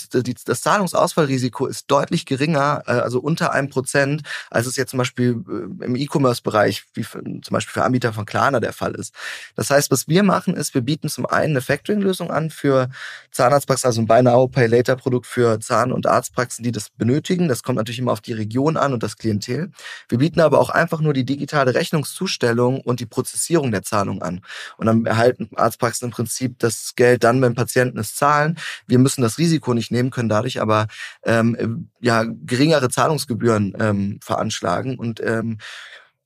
[0.44, 5.42] das Zahlungsausfallrisiko ist deutlich geringer, äh, also unter einem Prozent, als es jetzt zum Beispiel
[5.48, 9.14] äh, im E-Commerce-Bereich, wie zum Beispiel für Anbieter von Klarna der Fall ist.
[9.54, 12.90] Das heißt, was wir machen, ist, wir bieten zum einen eine Factoring-Lösung an für
[13.30, 17.48] Zahnarztpraxen, also ein Buy Now, Pay Later-Produkt für Zahn- und Arztpraxen, die das benötigen.
[17.48, 19.72] Das kommt natürlich immer auf die Region an und das Klientel.
[20.10, 24.42] Wir bieten aber auch einfach nur die digitale Rechnungszustellung und die Prozessierung der Zahlung an.
[24.76, 28.58] Und dann erhalten Arztpraxen im Prinzip das Geld dann, wenn Patienten es zahlen.
[28.86, 30.88] Wir müssen das Risiko nicht nehmen, können dadurch aber
[31.24, 35.58] ähm, ja geringere Zahlungsgebühren ähm, veranschlagen und ähm,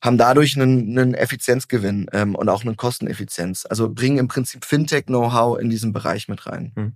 [0.03, 3.66] haben dadurch einen, einen Effizienzgewinn ähm, und auch eine Kosteneffizienz.
[3.68, 6.73] Also bringen im Prinzip Fintech-Know-how in diesen Bereich mit rein.
[6.75, 6.92] Hm.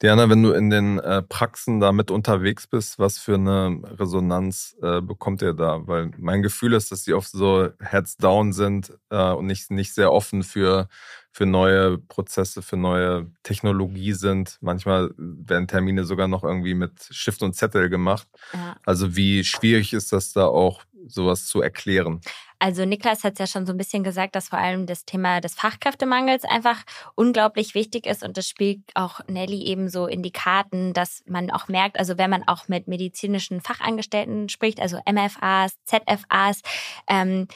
[0.00, 5.00] Diana, wenn du in den äh, Praxen damit unterwegs bist, was für eine Resonanz äh,
[5.00, 5.86] bekommt ihr da?
[5.88, 9.92] Weil mein Gefühl ist, dass sie oft so heads down sind äh, und nicht, nicht
[9.92, 10.88] sehr offen für,
[11.32, 14.58] für neue Prozesse, für neue Technologie sind.
[14.60, 18.28] Manchmal werden Termine sogar noch irgendwie mit Stift und Zettel gemacht.
[18.52, 18.76] Ja.
[18.84, 22.20] Also wie schwierig ist das da auch, sowas zu erklären?
[22.58, 25.40] Also Niklas hat es ja schon so ein bisschen gesagt, dass vor allem das Thema
[25.40, 26.82] des Fachkräftemangels einfach
[27.14, 31.50] unglaublich wichtig ist und das spielt auch Nelly eben so in die Karten, dass man
[31.50, 36.62] auch merkt, also wenn man auch mit medizinischen Fachangestellten spricht, also MFAs, ZFAs,
[37.08, 37.46] ähm,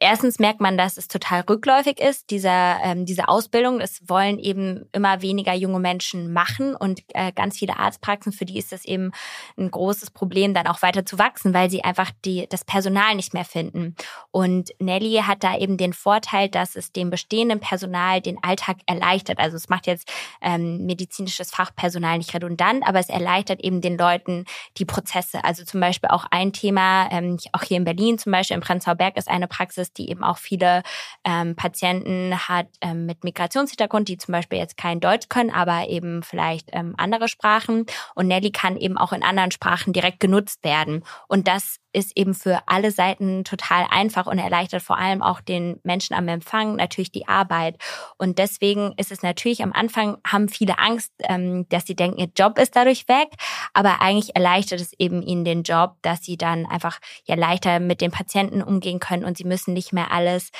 [0.00, 3.80] erstens merkt man, dass es total rückläufig ist, dieser, ähm, diese Ausbildung.
[3.80, 8.58] Es wollen eben immer weniger junge Menschen machen und äh, ganz viele Arztpraxen, für die
[8.58, 9.10] ist das eben
[9.58, 13.34] ein großes Problem, dann auch weiter zu wachsen, weil sie einfach die, das Personal nicht
[13.34, 13.96] mehr finden.
[14.30, 19.38] Und Nelly hat da eben den Vorteil, dass es dem bestehenden Personal den Alltag erleichtert.
[19.38, 24.44] Also es macht jetzt ähm, medizinisches Fachpersonal nicht redundant, aber es erleichtert eben den Leuten
[24.78, 25.44] die Prozesse.
[25.44, 28.96] Also zum Beispiel auch ein Thema, ähm, auch hier in Berlin zum Beispiel, in Prenzlauer
[28.96, 30.82] Berg ist eine Praxis, Praxis, die eben auch viele
[31.24, 36.22] ähm, Patienten hat ähm, mit Migrationshintergrund, die zum Beispiel jetzt kein Deutsch können, aber eben
[36.22, 37.86] vielleicht ähm, andere Sprachen.
[38.14, 41.04] Und Nelly kann eben auch in anderen Sprachen direkt genutzt werden.
[41.26, 45.80] Und das ist eben für alle Seiten total einfach und erleichtert vor allem auch den
[45.82, 47.76] Menschen am Empfang natürlich die Arbeit.
[48.18, 52.30] Und deswegen ist es natürlich am Anfang haben viele Angst, ähm, dass sie denken, ihr
[52.36, 53.28] Job ist dadurch weg.
[53.74, 58.00] Aber eigentlich erleichtert es eben ihnen den Job, dass sie dann einfach ja leichter mit
[58.00, 60.50] den Patienten umgehen können und sie müssen nicht mehr alles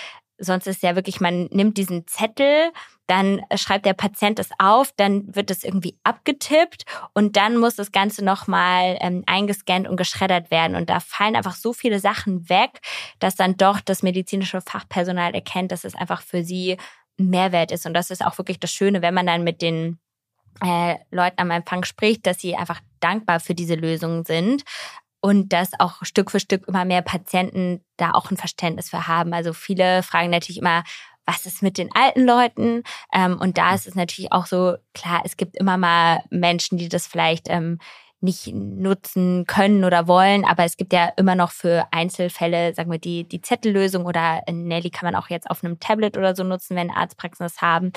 [0.42, 2.72] sonst ist ja wirklich, man nimmt diesen Zettel,
[3.06, 7.92] dann schreibt der Patient es auf, dann wird es irgendwie abgetippt und dann muss das
[7.92, 10.76] Ganze nochmal ähm, eingescannt und geschreddert werden.
[10.76, 12.80] Und da fallen einfach so viele Sachen weg,
[13.18, 16.76] dass dann doch das medizinische Fachpersonal erkennt, dass es einfach für sie
[17.16, 17.86] Mehrwert ist.
[17.86, 19.98] Und das ist auch wirklich das Schöne, wenn man dann mit den
[20.64, 24.64] äh, Leuten am Empfang spricht, dass sie einfach dankbar für diese Lösungen sind
[25.22, 29.32] und dass auch Stück für Stück immer mehr Patienten da auch ein Verständnis für haben.
[29.32, 30.82] Also viele fragen natürlich immer,
[31.24, 32.82] was ist mit den alten Leuten?
[33.14, 36.88] Ähm, und da ist es natürlich auch so, klar, es gibt immer mal Menschen, die
[36.88, 37.78] das vielleicht ähm,
[38.20, 42.98] nicht nutzen können oder wollen, aber es gibt ja immer noch für Einzelfälle, sagen wir,
[42.98, 46.76] die, die Zettellösung oder Nelly kann man auch jetzt auf einem Tablet oder so nutzen,
[46.76, 47.92] wenn Arztpraxen das haben.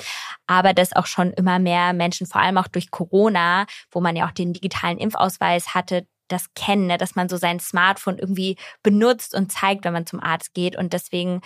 [0.46, 4.26] Aber dass auch schon immer mehr Menschen, vor allem auch durch Corona, wo man ja
[4.26, 6.98] auch den digitalen Impfausweis hatte, das kennen, ne?
[6.98, 10.76] dass man so sein Smartphone irgendwie benutzt und zeigt, wenn man zum Arzt geht.
[10.76, 11.40] Und deswegen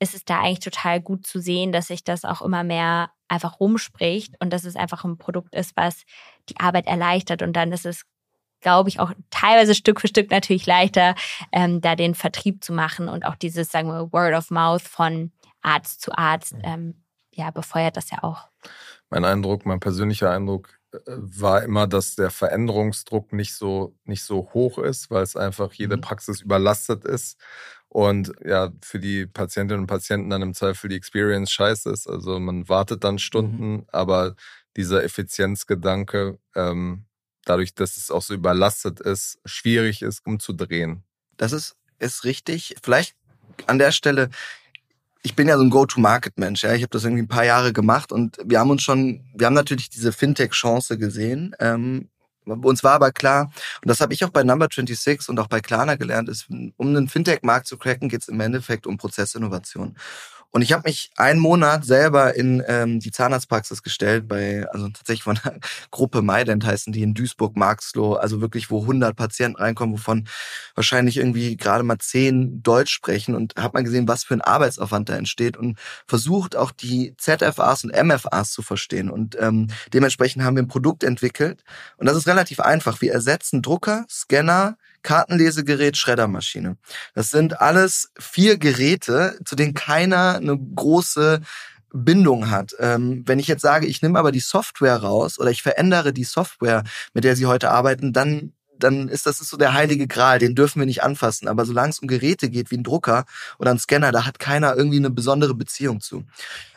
[0.00, 3.60] ist es da eigentlich total gut zu sehen, dass sich das auch immer mehr einfach
[3.60, 6.04] rumspricht und dass es einfach ein Produkt ist, was
[6.48, 7.42] die Arbeit erleichtert.
[7.42, 8.04] Und dann ist es,
[8.60, 11.14] glaube ich, auch teilweise Stück für Stück natürlich leichter,
[11.52, 15.32] ähm, da den Vertrieb zu machen und auch dieses, sagen wir, Word of Mouth von
[15.62, 18.48] Arzt zu Arzt, ähm, ja, befeuert das ja auch.
[19.10, 24.78] Mein Eindruck, mein persönlicher Eindruck war immer, dass der Veränderungsdruck nicht so, nicht so hoch
[24.78, 26.00] ist, weil es einfach jede mhm.
[26.00, 27.38] Praxis überlastet ist
[27.88, 32.08] und ja, für die Patientinnen und Patienten dann im Zweifel die Experience scheiße ist.
[32.08, 33.86] Also man wartet dann Stunden, mhm.
[33.88, 34.34] aber
[34.76, 37.06] dieser Effizienzgedanke, ähm,
[37.44, 41.02] dadurch, dass es auch so überlastet ist, schwierig ist, umzudrehen.
[41.36, 42.76] Das ist, ist richtig.
[42.82, 43.16] Vielleicht
[43.66, 44.30] an der Stelle,
[45.28, 46.62] ich bin ja so ein Go-to-Market-Mensch.
[46.64, 46.72] Ja.
[46.72, 49.52] Ich habe das irgendwie ein paar Jahre gemacht und wir haben uns schon, wir haben
[49.54, 51.54] natürlich diese Fintech-Chance gesehen.
[51.60, 52.08] Ähm,
[52.46, 55.60] uns war aber klar, und das habe ich auch bei Number 26 und auch bei
[55.60, 59.98] Klarna gelernt, ist, um einen Fintech-Markt zu cracken, geht es im Endeffekt um Prozessinnovation.
[60.50, 65.22] Und ich habe mich einen Monat selber in ähm, die Zahnarztpraxis gestellt, bei, also tatsächlich
[65.22, 65.58] von einer
[65.90, 70.26] Gruppe Maident heißen die in Duisburg-Marxloh, also wirklich, wo 100 Patienten reinkommen, wovon
[70.74, 75.10] wahrscheinlich irgendwie gerade mal 10 Deutsch sprechen und habe mal gesehen, was für ein Arbeitsaufwand
[75.10, 79.10] da entsteht und versucht auch die ZFAs und MFAs zu verstehen.
[79.10, 81.62] Und ähm, dementsprechend haben wir ein Produkt entwickelt
[81.98, 83.02] und das ist relativ einfach.
[83.02, 86.76] Wir ersetzen Drucker, Scanner, Kartenlesegerät, Schreddermaschine.
[87.14, 91.40] Das sind alles vier Geräte, zu denen keiner eine große
[91.92, 92.74] Bindung hat.
[92.78, 96.24] Ähm, wenn ich jetzt sage, ich nehme aber die Software raus oder ich verändere die
[96.24, 96.84] Software,
[97.14, 100.54] mit der Sie heute arbeiten, dann dann ist das ist so der heilige Gral, den
[100.54, 101.48] dürfen wir nicht anfassen.
[101.48, 103.24] Aber solange es um Geräte geht wie ein Drucker
[103.58, 106.24] oder ein Scanner, da hat keiner irgendwie eine besondere Beziehung zu.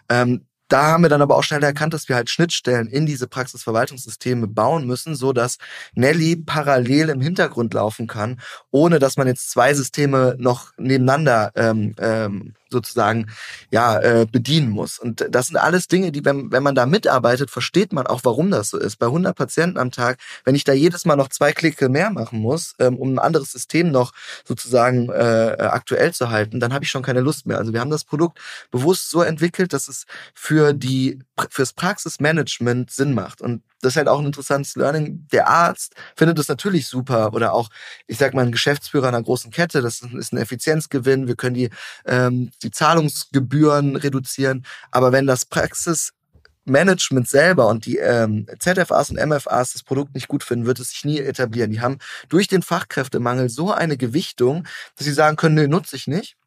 [0.09, 3.27] Ähm, da haben wir dann aber auch schnell erkannt, dass wir halt Schnittstellen in diese
[3.27, 5.57] Praxisverwaltungssysteme bauen müssen, so dass
[5.93, 8.39] Nelly parallel im Hintergrund laufen kann,
[8.71, 13.27] ohne dass man jetzt zwei Systeme noch nebeneinander ähm, ähm, sozusagen
[13.69, 14.99] ja äh, bedienen muss.
[14.99, 18.51] Und das sind alles Dinge, die, wenn, wenn man da mitarbeitet, versteht man auch, warum
[18.51, 18.97] das so ist.
[18.97, 22.39] Bei 100 Patienten am Tag, wenn ich da jedes Mal noch zwei Klicke mehr machen
[22.39, 24.13] muss, ähm, um ein anderes System noch
[24.45, 27.57] sozusagen äh, aktuell zu halten, dann habe ich schon keine Lust mehr.
[27.57, 28.39] Also wir haben das Produkt
[28.71, 33.41] bewusst so entwickelt, dass es für die fürs Praxismanagement Sinn macht.
[33.41, 35.27] Und das ist halt auch ein interessantes Learning.
[35.31, 37.69] Der Arzt findet das natürlich super oder auch,
[38.07, 41.27] ich sag mal, ein Geschäftsführer einer großen Kette, das ist ein Effizienzgewinn.
[41.27, 41.69] Wir können die,
[42.05, 44.65] ähm, die Zahlungsgebühren reduzieren.
[44.91, 50.43] Aber wenn das Praxismanagement selber und die ähm, ZFAs und MFAs das Produkt nicht gut
[50.43, 51.71] finden, wird es sich nie etablieren.
[51.71, 51.97] Die haben
[52.29, 56.37] durch den Fachkräftemangel so eine Gewichtung, dass sie sagen können, nee, nutze ich nicht.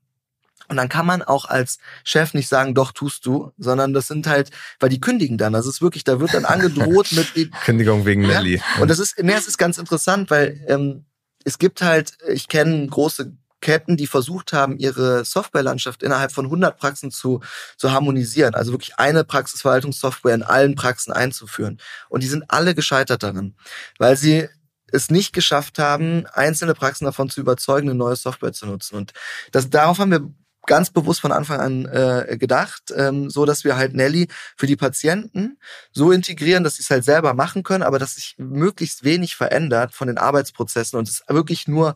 [0.68, 4.26] Und dann kann man auch als Chef nicht sagen, doch tust du, sondern das sind
[4.26, 4.50] halt,
[4.80, 5.52] weil die kündigen dann.
[5.52, 8.40] Das ist wirklich, da wird dann angedroht mit Kündigung wegen ja?
[8.40, 8.62] Nelly.
[8.80, 11.04] Und das ist, nee, es ist ganz interessant, weil ähm,
[11.44, 16.76] es gibt halt, ich kenne große Ketten, die versucht haben, ihre Softwarelandschaft innerhalb von 100
[16.78, 17.40] Praxen zu,
[17.78, 18.54] zu harmonisieren.
[18.54, 21.80] Also wirklich eine Praxisverwaltungssoftware in allen Praxen einzuführen.
[22.10, 23.56] Und die sind alle gescheitert darin,
[23.98, 24.48] weil sie
[24.92, 28.96] es nicht geschafft haben, einzelne Praxen davon zu überzeugen, eine neue Software zu nutzen.
[28.96, 29.12] Und
[29.50, 30.30] das, darauf haben wir
[30.66, 34.76] ganz bewusst von Anfang an äh, gedacht, ähm, so dass wir halt Nelly für die
[34.76, 35.58] Patienten
[35.92, 39.94] so integrieren, dass sie es halt selber machen können, aber dass sich möglichst wenig verändert
[39.94, 41.94] von den Arbeitsprozessen und es wirklich nur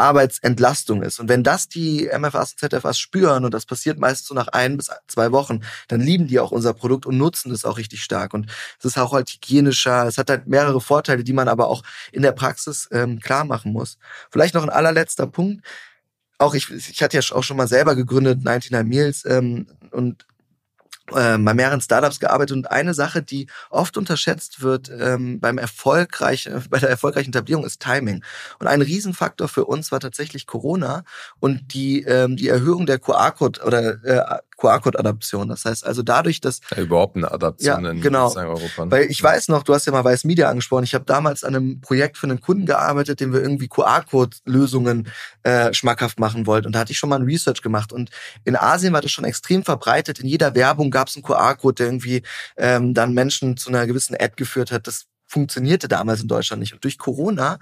[0.00, 1.20] Arbeitsentlastung ist.
[1.20, 4.76] Und wenn das die MFAs und ZFAs spüren, und das passiert meistens so nach ein
[4.76, 8.34] bis zwei Wochen, dann lieben die auch unser Produkt und nutzen es auch richtig stark.
[8.34, 11.82] Und es ist auch halt hygienischer, es hat halt mehrere Vorteile, die man aber auch
[12.12, 13.98] in der Praxis ähm, klar machen muss.
[14.30, 15.64] Vielleicht noch ein allerletzter Punkt
[16.40, 20.24] auch ich, ich hatte ja auch schon mal selber gegründet, 99 Meals, ähm, und
[21.14, 26.46] äh, bei mehreren Startups gearbeitet und eine Sache, die oft unterschätzt wird ähm, beim erfolgreich,
[26.46, 28.24] äh, bei der erfolgreichen Etablierung ist Timing.
[28.58, 31.04] Und ein Riesenfaktor für uns war tatsächlich Corona
[31.38, 35.48] und die ähm, die Erhöhung der QR-Code oder äh, QR-Code-Adaption.
[35.48, 38.34] Das heißt also dadurch, dass ja, überhaupt eine Adaption ja, in genau.
[38.34, 38.90] Europa.
[38.90, 40.84] Weil ich weiß noch, du hast ja mal Weiß Media angesprochen.
[40.84, 45.08] Ich habe damals an einem Projekt für einen Kunden gearbeitet, dem wir irgendwie QR-Code-Lösungen
[45.42, 46.66] äh, schmackhaft machen wollten.
[46.66, 47.92] Und da hatte ich schon mal ein Research gemacht.
[47.92, 48.10] Und
[48.44, 50.20] in Asien war das schon extrem verbreitet.
[50.20, 52.22] In jeder Werbung gab es einen QR-Code, der irgendwie
[52.56, 54.86] ähm, dann Menschen zu einer gewissen Ad geführt hat.
[54.86, 56.74] Das funktionierte damals in Deutschland nicht.
[56.74, 57.58] Und durch Corona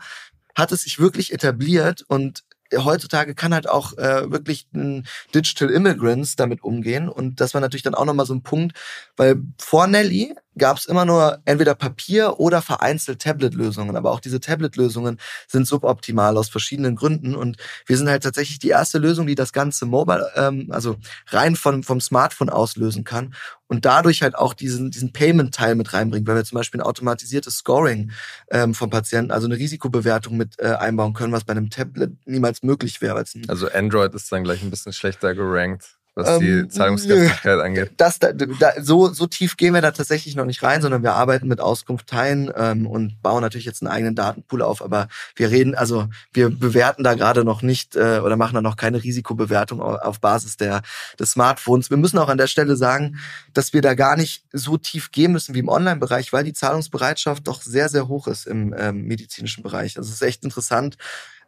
[0.57, 2.43] hat es sich wirklich etabliert und
[2.77, 7.09] heutzutage kann halt auch äh, wirklich ein Digital Immigrants damit umgehen.
[7.09, 8.77] Und das war natürlich dann auch nochmal so ein Punkt,
[9.17, 13.97] weil vor Nelly gab es immer nur entweder Papier oder vereinzelt Tablet-Lösungen.
[13.97, 17.37] Aber auch diese Tablet-Lösungen sind suboptimal aus verschiedenen Gründen.
[17.37, 20.97] Und wir sind halt tatsächlich die erste Lösung, die das ganze Mobile, ähm, also
[21.29, 23.35] rein von, vom Smartphone auslösen kann
[23.69, 27.59] und dadurch halt auch diesen, diesen Payment-Teil mit reinbringt, weil wir zum Beispiel ein automatisiertes
[27.59, 28.11] Scoring
[28.51, 32.63] ähm, vom Patienten, also eine Risikobewertung mit äh, einbauen können, was bei einem Tablet niemals
[32.63, 33.23] möglich wäre.
[33.49, 37.93] Also Android ist dann gleich ein bisschen schlechter gerankt was die ähm, Zahlungskräftigkeit angeht.
[37.97, 41.15] Das, da, da, so, so tief gehen wir da tatsächlich noch nicht rein, sondern wir
[41.15, 44.83] arbeiten mit Auskunftteilen ähm, und bauen natürlich jetzt einen eigenen Datenpool auf.
[44.83, 48.77] Aber wir reden, also wir bewerten da gerade noch nicht äh, oder machen da noch
[48.77, 50.83] keine Risikobewertung auf Basis der,
[51.19, 51.91] des Smartphones.
[51.91, 53.19] Wir müssen auch an der Stelle sagen,
[53.55, 57.47] dass wir da gar nicht so tief gehen müssen wie im Online-Bereich, weil die Zahlungsbereitschaft
[57.47, 59.97] doch sehr, sehr hoch ist im ähm, medizinischen Bereich.
[59.97, 60.97] Also es ist echt interessant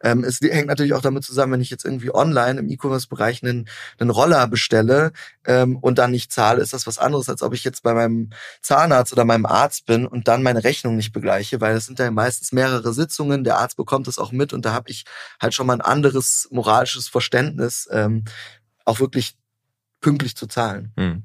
[0.03, 3.67] ähm, es hängt natürlich auch damit zusammen, wenn ich jetzt irgendwie online im E-Commerce-Bereich einen,
[3.99, 5.11] einen Roller bestelle
[5.45, 8.29] ähm, und dann nicht zahle, ist das was anderes, als ob ich jetzt bei meinem
[8.61, 12.09] Zahnarzt oder meinem Arzt bin und dann meine Rechnung nicht begleiche, weil es sind ja
[12.11, 15.05] meistens mehrere Sitzungen, der Arzt bekommt das auch mit und da habe ich
[15.39, 18.25] halt schon mal ein anderes moralisches Verständnis, ähm,
[18.85, 19.37] auch wirklich
[20.01, 20.91] pünktlich zu zahlen.
[20.97, 21.23] Hm.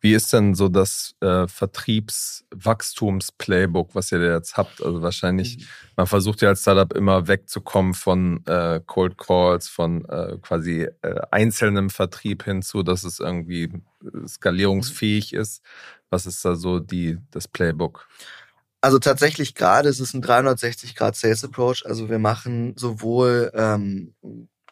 [0.00, 4.80] Wie ist denn so das äh, Vertriebswachstums-Playbook, was ihr jetzt habt?
[4.82, 5.64] Also wahrscheinlich, mhm.
[5.96, 11.20] man versucht ja als Startup immer wegzukommen von äh, Cold Calls, von äh, quasi äh,
[11.32, 13.72] einzelnem Vertrieb hinzu, dass es irgendwie äh,
[14.26, 15.62] skalierungsfähig ist.
[16.10, 18.06] Was ist da so die, das Playbook?
[18.80, 21.84] Also tatsächlich gerade ist es ein 360 Grad Sales Approach.
[21.84, 24.14] Also wir machen sowohl ähm,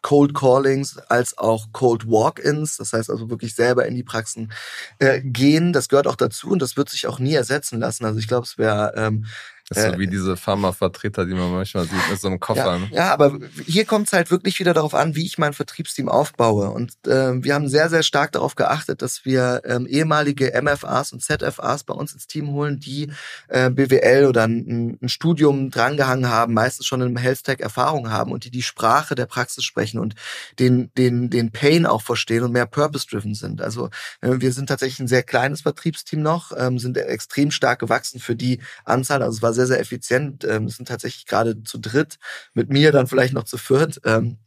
[0.07, 4.53] Cold Callings als auch Cold Walk-ins, das heißt also wirklich selber in die Praxen
[4.99, 5.73] äh, gehen.
[5.73, 8.05] Das gehört auch dazu und das wird sich auch nie ersetzen lassen.
[8.05, 9.25] Also ich glaube, es wäre ähm,
[9.69, 12.79] das ist so äh, wie diese Pharmavertreter, die man manchmal sieht mit so einem Koffer.
[12.89, 16.07] Ja, ja aber hier kommt es halt wirklich wieder darauf an, wie ich mein Vertriebsteam
[16.07, 16.69] aufbaue.
[16.69, 21.21] Und äh, wir haben sehr, sehr stark darauf geachtet, dass wir ähm, ehemalige MFAs und
[21.21, 23.11] ZFAs bei uns ins Team holen, die
[23.49, 28.31] äh, BWL oder ein, ein Studium drangehangen haben, meistens schon im Health Tech Erfahrung haben
[28.31, 30.15] und die die Sprache der Praxis sprechen und
[30.59, 33.61] den, den, den Pain auch verstehen und mehr purpose-driven sind.
[33.61, 33.89] Also
[34.21, 38.37] äh, wir sind tatsächlich ein sehr kleines Vertriebsteam noch, ähm, sind extrem stark gewachsen für
[38.37, 39.21] die Anzahl.
[39.21, 40.45] Also es war sehr, sehr effizient.
[40.45, 42.17] Ähm, sind tatsächlich gerade zu dritt,
[42.53, 43.99] mit mir dann vielleicht noch zu viert.
[44.05, 44.37] Ähm,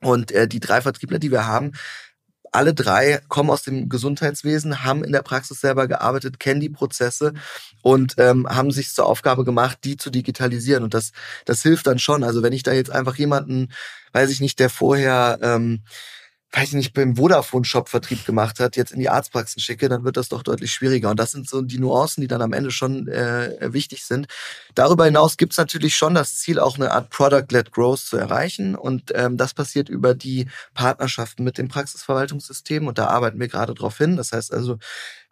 [0.00, 1.72] und äh, die drei Vertriebler, die wir haben,
[2.54, 7.32] alle drei kommen aus dem Gesundheitswesen, haben in der Praxis selber gearbeitet, kennen die Prozesse
[7.82, 10.84] und ähm, haben sich zur Aufgabe gemacht, die zu digitalisieren.
[10.84, 11.10] Und das,
[11.46, 12.22] das hilft dann schon.
[12.22, 13.72] Also wenn ich da jetzt einfach jemanden,
[14.12, 15.82] weiß ich nicht, der vorher ähm,
[16.54, 20.16] weiß ich nicht, beim Vodafone-Shop Vertrieb gemacht hat, jetzt in die Arztpraxen schicke, dann wird
[20.16, 21.10] das doch deutlich schwieriger.
[21.10, 24.28] Und das sind so die Nuancen, die dann am Ende schon äh, wichtig sind.
[24.74, 28.76] Darüber hinaus gibt's natürlich schon das Ziel, auch eine Art Product-led Growth zu erreichen.
[28.76, 32.86] Und ähm, das passiert über die Partnerschaften mit dem Praxisverwaltungssystem.
[32.86, 34.16] Und da arbeiten wir gerade drauf hin.
[34.16, 34.78] Das heißt also,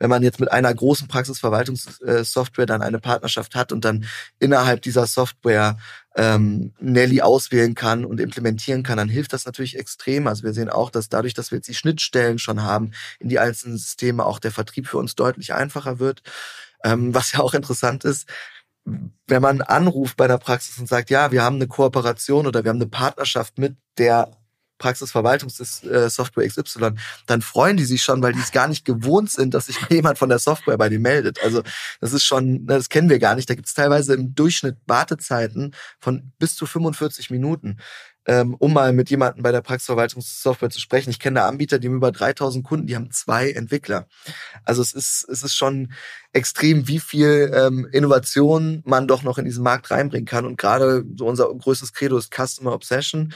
[0.01, 4.05] wenn man jetzt mit einer großen Praxisverwaltungssoftware dann eine Partnerschaft hat und dann
[4.41, 5.77] innerhalb dieser Software
[6.16, 10.26] ähm, Nelly auswählen kann und implementieren kann, dann hilft das natürlich extrem.
[10.26, 13.38] Also wir sehen auch, dass dadurch, dass wir jetzt die Schnittstellen schon haben in die
[13.38, 16.22] einzelnen Systeme, auch der Vertrieb für uns deutlich einfacher wird.
[16.84, 18.28] Ähm, was ja auch interessant ist,
[18.84, 22.70] wenn man anruft bei der Praxis und sagt, ja, wir haben eine Kooperation oder wir
[22.70, 24.41] haben eine Partnerschaft mit der
[24.83, 26.91] Praxisverwaltungssoftware XY,
[27.26, 30.18] dann freuen die sich schon, weil die es gar nicht gewohnt sind, dass sich jemand
[30.18, 31.43] von der Software bei denen meldet.
[31.43, 31.62] Also
[32.01, 33.49] das ist schon, das kennen wir gar nicht.
[33.49, 37.78] Da gibt es teilweise im Durchschnitt Wartezeiten von bis zu 45 Minuten
[38.26, 41.11] ähm, um mal mit jemandem bei der Praxisverwaltungssoftware zu sprechen.
[41.11, 44.07] Ich kenne da Anbieter, die haben über 3000 Kunden, die haben zwei Entwickler.
[44.64, 45.93] Also es ist, es ist schon
[46.33, 50.47] extrem, wie viel ähm, Innovation man doch noch in diesen Markt reinbringen kann.
[50.47, 53.35] Und gerade so unser größtes Credo ist Customer Obsession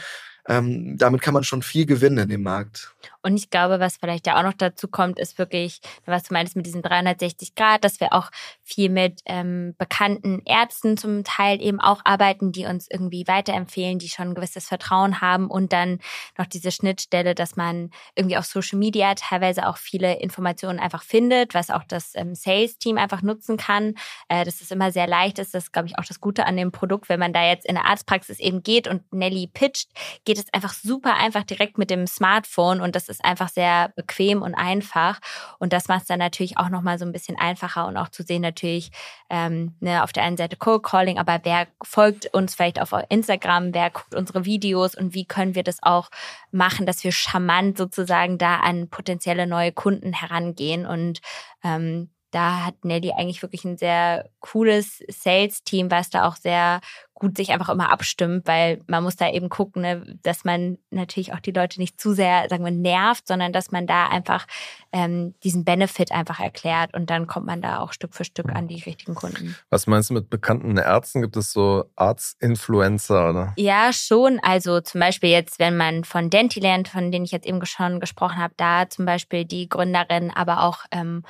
[0.49, 2.95] ähm, damit kann man schon viel gewinnen in dem Markt.
[3.27, 6.55] Und ich glaube, was vielleicht ja auch noch dazu kommt, ist wirklich, was du meinst
[6.55, 8.31] mit diesen 360 Grad, dass wir auch
[8.63, 14.09] viel mit ähm, bekannten Ärzten zum Teil eben auch arbeiten, die uns irgendwie weiterempfehlen, die
[14.09, 15.99] schon ein gewisses Vertrauen haben und dann
[16.39, 21.53] noch diese Schnittstelle, dass man irgendwie auf Social Media teilweise auch viele Informationen einfach findet,
[21.53, 23.95] was auch das ähm, Sales-Team einfach nutzen kann,
[24.29, 25.53] äh, dass es immer sehr leicht ist.
[25.53, 27.75] Das ist, glaube ich, auch das Gute an dem Produkt, wenn man da jetzt in
[27.75, 29.91] der Arztpraxis eben geht und Nelly pitcht,
[30.25, 34.43] geht es einfach super einfach direkt mit dem Smartphone und das ist einfach sehr bequem
[34.43, 35.21] und einfach.
[35.59, 38.23] Und das macht es dann natürlich auch nochmal so ein bisschen einfacher und auch zu
[38.23, 38.91] sehen natürlich
[39.31, 43.75] ähm, ne, auf der einen Seite Cold Calling, aber wer folgt uns vielleicht auf Instagram,
[43.75, 46.11] wer guckt unsere Videos und wie können wir das auch
[46.51, 51.21] machen, dass wir charmant sozusagen da an potenzielle neue Kunden herangehen und
[51.65, 56.81] ähm, da hat Nelly eigentlich wirklich ein sehr cooles Sales-Team, was da auch sehr
[57.19, 61.33] gut sich einfach immer abstimmt, weil man muss da eben gucken, ne, dass man natürlich
[61.33, 64.47] auch die Leute nicht zu sehr, sagen wir, nervt, sondern dass man da einfach
[64.93, 68.69] ähm, diesen Benefit einfach erklärt und dann kommt man da auch Stück für Stück an
[68.69, 69.57] die richtigen Kunden.
[69.71, 71.23] Was meinst du mit bekannten Ärzten?
[71.23, 73.55] Gibt es so Arztinfluencer oder?
[73.57, 74.39] Ja, schon.
[74.43, 78.37] Also zum Beispiel jetzt, wenn man von Dentiland, von denen ich jetzt eben schon gesprochen
[78.37, 81.23] habe, da zum Beispiel die Gründerin, aber auch ähm,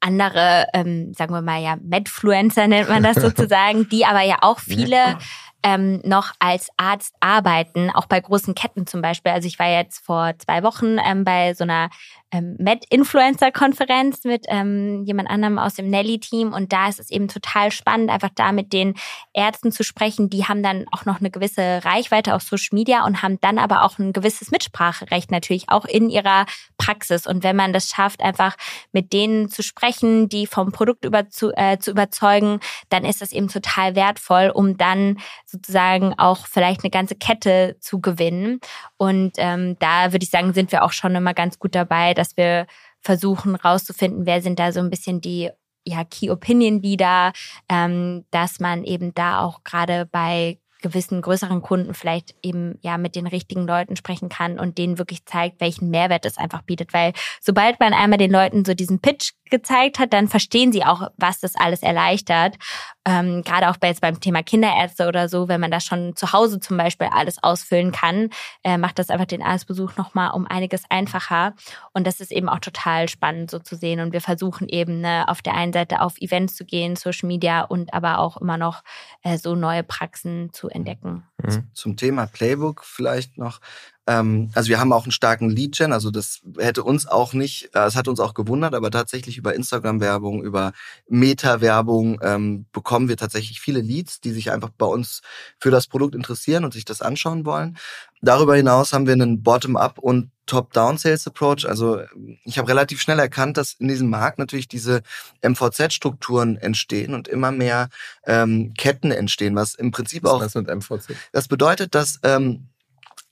[0.00, 4.60] andere, ähm, sagen wir mal ja, Medfluencer nennt man das sozusagen, die aber ja auch
[4.60, 5.18] viele
[5.62, 9.32] ähm, noch als Arzt arbeiten, auch bei großen Ketten zum Beispiel.
[9.32, 11.90] Also ich war jetzt vor zwei Wochen ähm, bei so einer
[12.32, 17.70] ähm, Med-Influencer-Konferenz mit ähm, jemand anderem aus dem Nelly-Team und da ist es eben total
[17.70, 18.94] spannend, einfach da mit den
[19.32, 20.28] Ärzten zu sprechen.
[20.28, 23.84] Die haben dann auch noch eine gewisse Reichweite auf Social Media und haben dann aber
[23.84, 26.46] auch ein gewisses Mitspracherecht natürlich auch in ihrer
[26.78, 27.26] Praxis.
[27.26, 28.56] Und wenn man das schafft, einfach
[28.92, 33.32] mit denen zu sprechen, die vom Produkt über zu, äh, zu überzeugen, dann ist das
[33.32, 38.60] eben total wertvoll, um dann sozusagen auch vielleicht eine ganze Kette zu gewinnen.
[38.96, 42.36] Und ähm, da würde ich sagen, sind wir auch schon immer ganz gut dabei, dass
[42.36, 42.66] wir
[43.00, 45.50] versuchen rauszufinden, wer sind da so ein bisschen die
[45.84, 47.32] ja, Key Opinion Leader,
[47.68, 53.16] ähm, dass man eben da auch gerade bei gewissen größeren Kunden vielleicht eben ja mit
[53.16, 56.92] den richtigen Leuten sprechen kann und denen wirklich zeigt, welchen Mehrwert es einfach bietet.
[56.92, 61.10] Weil sobald man einmal den Leuten so diesen Pitch gezeigt hat, dann verstehen sie auch,
[61.16, 62.56] was das alles erleichtert.
[63.04, 66.32] Ähm, gerade auch bei, jetzt beim Thema Kinderärzte oder so, wenn man das schon zu
[66.32, 68.30] Hause zum Beispiel alles ausfüllen kann,
[68.64, 71.54] äh, macht das einfach den Arztbesuch nochmal um einiges einfacher.
[71.92, 74.00] Und das ist eben auch total spannend so zu sehen.
[74.00, 77.62] Und wir versuchen eben ne, auf der einen Seite auf Events zu gehen, Social Media
[77.62, 78.82] und aber auch immer noch
[79.22, 81.24] äh, so neue Praxen zu entdecken.
[81.42, 81.70] Mhm.
[81.72, 83.60] Zum Thema Playbook vielleicht noch.
[84.06, 87.86] Ähm, also wir haben auch einen starken Lead-Gen, also das hätte uns auch nicht, äh,
[87.86, 90.72] es hat uns auch gewundert, aber tatsächlich über Instagram-Werbung, über
[91.08, 95.22] Meta-Werbung ähm, bekommen wir tatsächlich viele Leads, die sich einfach bei uns
[95.58, 97.76] für das Produkt interessieren und sich das anschauen wollen.
[98.22, 101.68] Darüber hinaus haben wir einen Bottom-up und Top-Down-Sales-Approach.
[101.68, 102.00] Also
[102.44, 105.02] ich habe relativ schnell erkannt, dass in diesem Markt natürlich diese
[105.42, 107.88] MVZ-Strukturen entstehen und immer mehr
[108.24, 110.40] ähm, Ketten entstehen, was im Prinzip was auch.
[110.40, 111.08] Was mit MVZ?
[111.32, 112.68] Das bedeutet, dass ähm,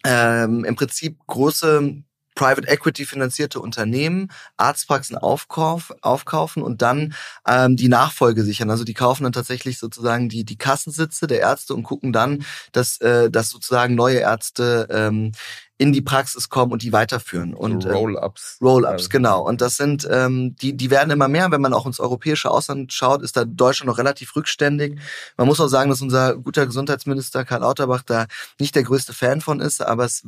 [0.04, 7.14] ähm, im Prinzip große Private Equity finanzierte Unternehmen Arztpraxen aufkauf, aufkaufen und dann
[7.46, 8.70] ähm, die Nachfolge sichern.
[8.70, 13.00] Also die kaufen dann tatsächlich sozusagen die, die Kassensitze der Ärzte und gucken dann, dass,
[13.00, 15.32] äh, dass sozusagen neue Ärzte ähm,
[15.76, 17.52] in die Praxis kommen und die weiterführen.
[17.52, 18.58] Und so Roll-ups.
[18.62, 19.42] Roll-ups, genau.
[19.42, 21.50] Und das sind, ähm, die, die werden immer mehr.
[21.50, 25.00] Wenn man auch ins europäische Ausland schaut, ist da Deutschland noch relativ rückständig.
[25.36, 28.26] Man muss auch sagen, dass unser guter Gesundheitsminister Karl Lauterbach da
[28.60, 30.22] nicht der größte Fan von ist, aber es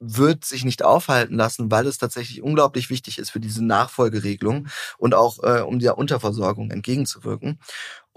[0.00, 5.14] wird sich nicht aufhalten lassen, weil es tatsächlich unglaublich wichtig ist für diese Nachfolgeregelung und
[5.14, 7.58] auch äh, um der Unterversorgung entgegenzuwirken.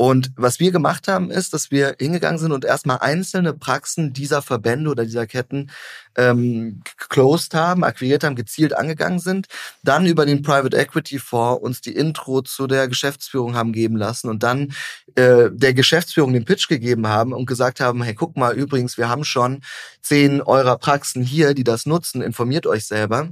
[0.02, 4.42] Und was wir gemacht haben, ist, dass wir hingegangen sind und erstmal einzelne Praxen dieser
[4.42, 5.70] Verbände oder dieser Ketten
[6.16, 9.46] ähm, closed haben, akquiriert haben, gezielt angegangen sind,
[9.84, 14.28] dann über den Private Equity Fonds uns die Intro zu der Geschäftsführung haben geben lassen
[14.28, 14.74] und dann
[15.14, 19.08] äh, der Geschäftsführung den Pitch gegeben haben und gesagt haben, hey, guck mal, übrigens, wir
[19.08, 19.62] haben schon
[20.02, 23.30] zehn eurer Praxen hier, die das nutzen, informiert euch selber.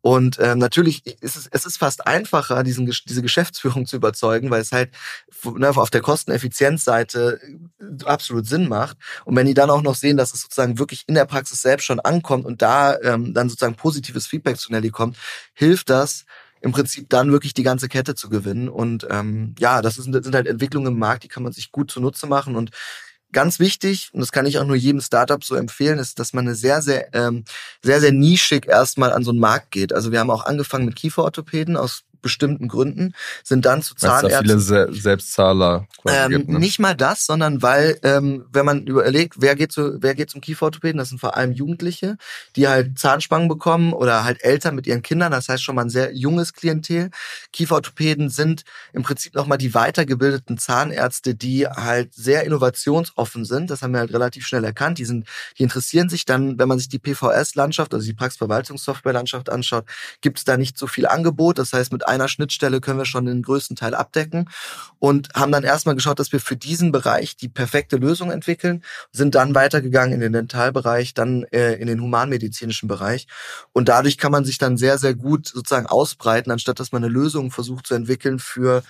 [0.00, 4.60] Und äh, natürlich ist es, es ist fast einfacher, diesen, diese Geschäftsführung zu überzeugen, weil
[4.60, 4.90] es halt
[5.44, 7.40] ne, auf der Kosteneffizienzseite
[8.04, 8.98] absolut Sinn macht.
[9.24, 11.84] Und wenn die dann auch noch sehen, dass es sozusagen wirklich in der Praxis selbst
[11.84, 15.16] schon ankommt und da ähm, dann sozusagen positives Feedback zu Nelly kommt,
[15.54, 16.26] hilft das,
[16.60, 18.68] im Prinzip dann wirklich die ganze Kette zu gewinnen.
[18.68, 21.72] Und ähm, ja, das, ist, das sind halt Entwicklungen im Markt, die kann man sich
[21.72, 22.56] gut zunutze machen.
[22.56, 22.70] Und
[23.32, 26.46] ganz wichtig, und das kann ich auch nur jedem Startup so empfehlen, ist, dass man
[26.46, 27.44] eine sehr, sehr, ähm,
[27.80, 29.94] sehr, sehr nischig erstmal an so einen Markt geht.
[29.94, 33.14] Also wir haben auch angefangen mit Kieferorthopäden aus bestimmten Gründen,
[33.44, 34.48] sind dann zu Zahnärzten.
[34.48, 36.58] Weil es da viele Se Selbstzahler ähm, gibt, ne?
[36.58, 40.40] Nicht mal das, sondern weil, ähm, wenn man überlegt, wer geht, zu, wer geht zum
[40.40, 42.16] Kieferorthopäden, das sind vor allem Jugendliche,
[42.56, 45.90] die halt Zahnspangen bekommen oder halt Eltern mit ihren Kindern, das heißt schon mal ein
[45.90, 47.10] sehr junges Klientel.
[47.52, 53.70] Kieferorthopäden sind im Prinzip nochmal die weitergebildeten Zahnärzte, die halt sehr innovationsoffen sind.
[53.70, 54.98] Das haben wir halt relativ schnell erkannt.
[54.98, 55.26] Die sind,
[55.58, 59.84] die interessieren sich dann, wenn man sich die PVS-Landschaft, also die Praxisverwaltungssoftware-Landschaft anschaut,
[60.20, 61.58] gibt es da nicht so viel Angebot.
[61.58, 64.48] Das heißt, mit einer Schnittstelle können wir schon den größten Teil abdecken
[64.98, 69.34] und haben dann erstmal geschaut, dass wir für diesen Bereich die perfekte Lösung entwickeln, sind
[69.34, 73.26] dann weitergegangen in den Dentalbereich, dann äh, in den humanmedizinischen Bereich
[73.72, 77.12] und dadurch kann man sich dann sehr, sehr gut sozusagen ausbreiten, anstatt dass man eine
[77.12, 78.82] Lösung versucht zu entwickeln für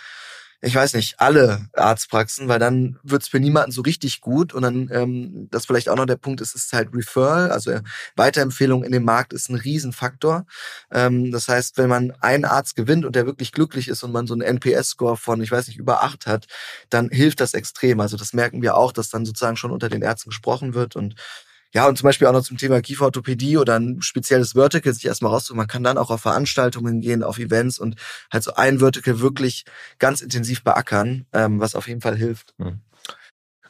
[0.65, 4.55] ich weiß nicht, alle Arztpraxen, weil dann wird's für niemanden so richtig gut.
[4.55, 7.81] Und dann, ähm, das vielleicht auch noch der Punkt ist, ist halt Referral, also
[8.15, 10.47] Weiterempfehlung in dem Markt ist ein Riesenfaktor.
[10.93, 14.29] Ähm, das heißt, wenn man einen Arzt gewinnt und der wirklich glücklich ist und man
[14.29, 16.47] so einen NPS-Score von, ich weiß nicht, über acht hat,
[16.91, 17.99] dann hilft das extrem.
[17.99, 21.17] Also das merken wir auch, dass dann sozusagen schon unter den Ärzten gesprochen wird und
[21.75, 25.33] ja, und zum Beispiel auch noch zum Thema Kieferorthopädie oder ein spezielles Vertical sich erstmal
[25.33, 25.59] rauszuholen.
[25.59, 27.97] Man kann dann auch auf Veranstaltungen gehen, auf Events und
[28.31, 29.65] halt so ein Vertical wirklich
[29.99, 32.55] ganz intensiv beackern, ähm, was auf jeden Fall hilft.
[32.59, 32.81] Hm.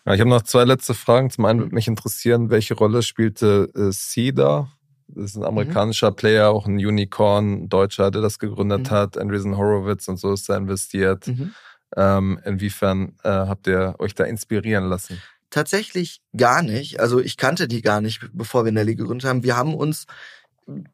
[0.04, 1.30] Ja, ich habe noch zwei letzte Fragen.
[1.30, 4.68] Zum einen würde mich interessieren, welche Rolle spielte äh, CEDA?
[5.06, 6.16] Das ist ein amerikanischer mhm.
[6.16, 8.90] Player, auch ein Unicorn, ein Deutscher, der das gegründet mhm.
[8.90, 9.18] hat.
[9.18, 11.28] Andreessen Horowitz und so ist da investiert.
[11.28, 11.54] Mhm.
[11.96, 15.20] Ähm, inwiefern äh, habt ihr euch da inspirieren lassen?
[15.52, 16.98] Tatsächlich gar nicht.
[16.98, 19.42] Also ich kannte die gar nicht, bevor wir Nelly gegründet haben.
[19.42, 20.06] Wir haben uns,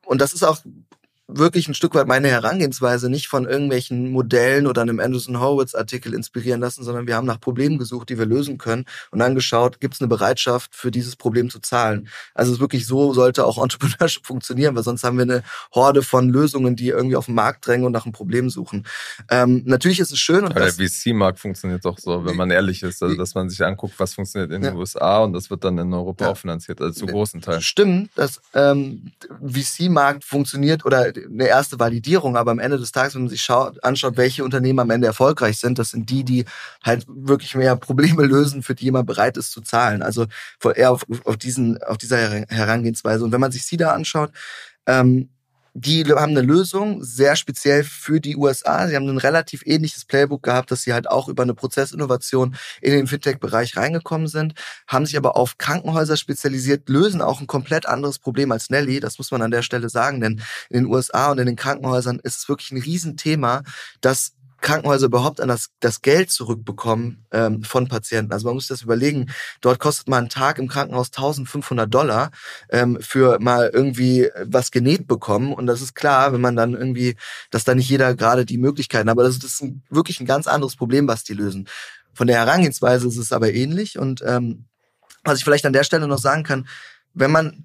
[0.04, 0.59] und das ist auch
[1.29, 6.14] wirklich ein Stück weit meine Herangehensweise nicht von irgendwelchen Modellen oder einem Anderson Horowitz Artikel
[6.14, 9.79] inspirieren lassen, sondern wir haben nach Problemen gesucht, die wir lösen können und dann geschaut,
[9.79, 12.09] gibt es eine Bereitschaft für dieses Problem zu zahlen.
[12.35, 16.03] Also es ist wirklich so sollte auch Entrepreneurship funktionieren, weil sonst haben wir eine Horde
[16.03, 18.87] von Lösungen, die irgendwie auf den Markt drängen und nach einem Problem suchen.
[19.31, 20.45] Ähm, natürlich ist es schön.
[20.45, 23.62] Und Aber der VC-Markt funktioniert doch so, wenn man ehrlich ist, also dass man sich
[23.62, 24.70] anguckt, was funktioniert in ja.
[24.70, 26.31] den USA und das wird dann in Europa ja.
[26.31, 27.61] auch finanziert, also zu großen Teilen.
[27.61, 29.12] Stimmt, dass ähm,
[29.43, 33.82] VC-Markt funktioniert oder eine erste Validierung, aber am Ende des Tages, wenn man sich schaut,
[33.84, 36.45] anschaut, welche Unternehmen am Ende erfolgreich sind, das sind die, die
[36.82, 40.03] halt wirklich mehr Probleme lösen, für die jemand bereit ist zu zahlen.
[40.03, 40.26] Also
[40.74, 42.18] eher auf, auf diesen, auf dieser
[42.49, 43.24] Herangehensweise.
[43.24, 44.30] Und wenn man sich sie da anschaut,
[44.86, 45.30] ähm,
[45.81, 48.89] die haben eine Lösung, sehr speziell für die USA.
[48.89, 52.93] Sie haben ein relativ ähnliches Playbook gehabt, dass sie halt auch über eine Prozessinnovation in
[52.93, 54.55] den Fintech-Bereich reingekommen sind,
[54.87, 58.99] haben sich aber auf Krankenhäuser spezialisiert, lösen auch ein komplett anderes Problem als Nelly.
[59.01, 62.18] Das muss man an der Stelle sagen, denn in den USA und in den Krankenhäusern
[62.22, 63.62] ist es wirklich ein Riesenthema,
[64.01, 68.32] dass Krankenhäuser überhaupt an das, das Geld zurückbekommen ähm, von Patienten.
[68.32, 69.30] Also man muss das überlegen,
[69.61, 72.30] dort kostet mal ein Tag im Krankenhaus 1500 Dollar
[72.70, 75.52] ähm, für mal irgendwie was genäht bekommen.
[75.52, 77.16] Und das ist klar, wenn man dann irgendwie,
[77.50, 80.46] dass da nicht jeder gerade die Möglichkeiten, aber das, das ist ein, wirklich ein ganz
[80.46, 81.68] anderes Problem, was die lösen.
[82.12, 83.98] Von der Herangehensweise ist es aber ähnlich.
[83.98, 84.64] Und ähm,
[85.24, 86.66] was ich vielleicht an der Stelle noch sagen kann,
[87.14, 87.64] wenn man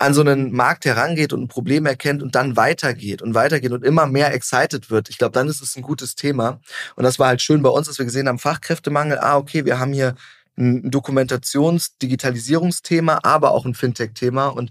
[0.00, 3.84] an so einen Markt herangeht und ein Problem erkennt und dann weitergeht und weitergeht und
[3.84, 6.58] immer mehr excited wird, ich glaube, dann ist es ein gutes Thema.
[6.96, 9.78] Und das war halt schön bei uns, dass wir gesehen haben, Fachkräftemangel, ah, okay, wir
[9.78, 10.14] haben hier
[10.56, 14.70] ein Dokumentations-, Digitalisierungsthema, aber auch ein Fintech-Thema und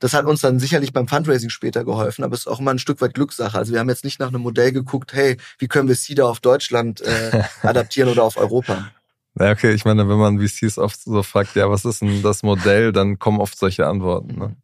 [0.00, 2.80] das hat uns dann sicherlich beim Fundraising später geholfen, aber es ist auch immer ein
[2.80, 3.56] Stück weit Glückssache.
[3.56, 6.40] Also wir haben jetzt nicht nach einem Modell geguckt, hey, wie können wir CEDA auf
[6.40, 8.90] Deutschland äh, adaptieren oder auf Europa.
[9.38, 12.42] Ja, okay, ich meine, wenn man VCs oft so fragt, ja, was ist denn das
[12.42, 14.38] Modell, dann kommen oft solche Antworten.
[14.38, 14.56] Ne?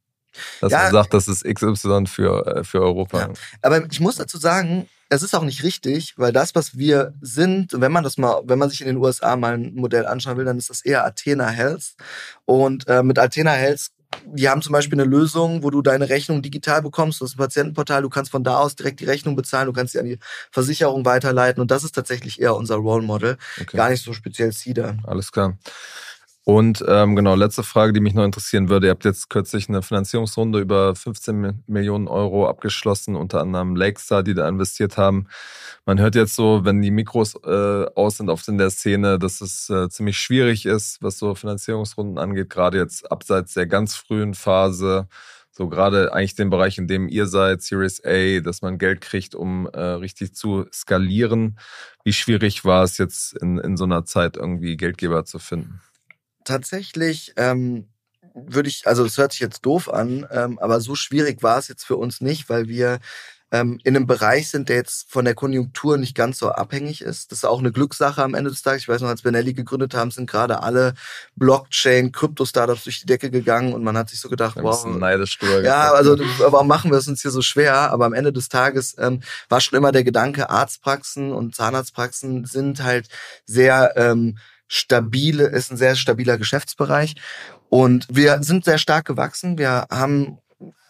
[0.60, 3.20] Dass ja, man sagt, das ist XY für, äh, für Europa.
[3.20, 3.28] Ja.
[3.62, 7.72] Aber ich muss dazu sagen, es ist auch nicht richtig, weil das, was wir sind,
[7.80, 10.44] wenn man das mal, wenn man sich in den USA mal ein Modell anschauen will,
[10.44, 11.94] dann ist das eher Athena Health.
[12.44, 13.90] Und äh, mit Athena Health
[14.26, 17.20] die haben zum Beispiel eine Lösung, wo du deine Rechnung digital bekommst.
[17.20, 18.02] Das ist ein Patientenportal.
[18.02, 19.66] Du kannst von da aus direkt die Rechnung bezahlen.
[19.66, 20.18] Du kannst sie an die
[20.50, 21.60] Versicherung weiterleiten.
[21.60, 23.38] Und das ist tatsächlich eher unser Role Model.
[23.60, 23.76] Okay.
[23.76, 24.96] Gar nicht so speziell CEDA.
[25.04, 25.56] Alles klar.
[26.44, 28.86] Und ähm, genau, letzte Frage, die mich noch interessieren würde.
[28.86, 34.32] Ihr habt jetzt kürzlich eine Finanzierungsrunde über 15 Millionen Euro abgeschlossen, unter anderem Lakestar, die
[34.32, 35.26] da investiert haben.
[35.84, 39.42] Man hört jetzt so, wenn die Mikros äh, aus sind oft in der Szene, dass
[39.42, 44.34] es äh, ziemlich schwierig ist, was so Finanzierungsrunden angeht, gerade jetzt abseits der ganz frühen
[44.34, 45.08] Phase
[45.52, 49.34] so gerade eigentlich den Bereich, in dem ihr seid, Series A, dass man Geld kriegt,
[49.34, 51.58] um äh, richtig zu skalieren.
[52.02, 55.80] Wie schwierig war es jetzt in, in so einer Zeit irgendwie Geldgeber zu finden?
[56.50, 57.88] Tatsächlich ähm,
[58.34, 61.68] würde ich, also es hört sich jetzt doof an, ähm, aber so schwierig war es
[61.68, 62.98] jetzt für uns nicht, weil wir
[63.52, 67.32] ähm, in einem Bereich sind, der jetzt von der Konjunktur nicht ganz so abhängig ist.
[67.32, 68.82] Das ist auch eine Glückssache am Ende des Tages.
[68.82, 70.94] Ich weiß noch, als wir Nelly gegründet haben, sind gerade alle
[71.34, 74.84] Blockchain, Krypto-Startups durch die Decke gegangen und man hat sich so gedacht, wow.
[74.86, 77.90] Neidisch ja, also warum machen wir es uns hier so schwer?
[77.90, 82.82] Aber am Ende des Tages ähm, war schon immer der Gedanke, Arztpraxen und Zahnarztpraxen sind
[82.82, 83.08] halt
[83.46, 84.38] sehr ähm,
[84.70, 87.16] stabile, ist ein sehr stabiler Geschäftsbereich.
[87.68, 89.58] Und wir sind sehr stark gewachsen.
[89.58, 90.38] Wir haben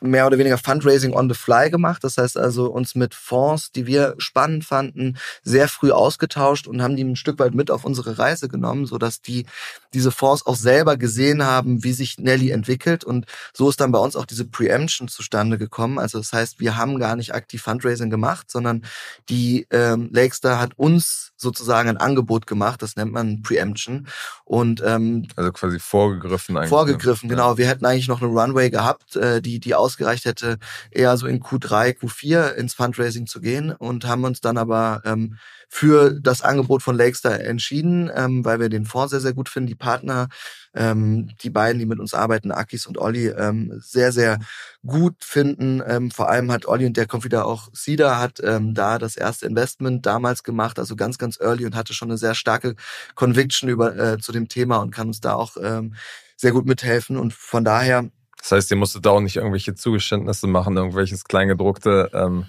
[0.00, 2.02] mehr oder weniger Fundraising on the fly gemacht.
[2.04, 6.96] Das heißt also uns mit Fonds, die wir spannend fanden, sehr früh ausgetauscht und haben
[6.96, 9.46] die ein Stück weit mit auf unsere Reise genommen, so dass die
[9.92, 13.04] diese Fonds auch selber gesehen haben, wie sich Nelly entwickelt.
[13.04, 15.98] Und so ist dann bei uns auch diese Preemption zustande gekommen.
[15.98, 18.84] Also das heißt, wir haben gar nicht aktiv Fundraising gemacht, sondern
[19.28, 22.82] die ähm, Lakestar hat uns sozusagen ein Angebot gemacht.
[22.82, 24.06] Das nennt man Preemption.
[24.44, 26.70] Und ähm, also quasi vorgegriffen eigentlich.
[26.70, 26.76] Ne?
[26.76, 27.56] Vorgegriffen, genau.
[27.56, 30.58] Wir hätten eigentlich noch eine Runway gehabt, äh, die die ausgereicht hätte,
[30.90, 35.36] eher so in Q3, Q4 ins Fundraising zu gehen und haben uns dann aber ähm,
[35.68, 39.68] für das Angebot von Lakestar entschieden, ähm, weil wir den Fonds sehr, sehr gut finden,
[39.68, 40.28] die Partner,
[40.74, 44.38] ähm, die beiden, die mit uns arbeiten, Akis und Olli, ähm, sehr, sehr
[44.84, 45.82] gut finden.
[45.86, 49.16] Ähm, vor allem hat Olli und der kommt wieder auch Sida, hat ähm, da das
[49.16, 52.74] erste Investment damals gemacht, also ganz, ganz early und hatte schon eine sehr starke
[53.14, 55.94] Conviction über äh, zu dem Thema und kann uns da auch ähm,
[56.36, 57.16] sehr gut mithelfen.
[57.16, 58.10] Und von daher
[58.40, 62.46] das heißt, ihr musstet da auch nicht irgendwelche Zugeständnisse machen, irgendwelches Kleingedruckte, ähm,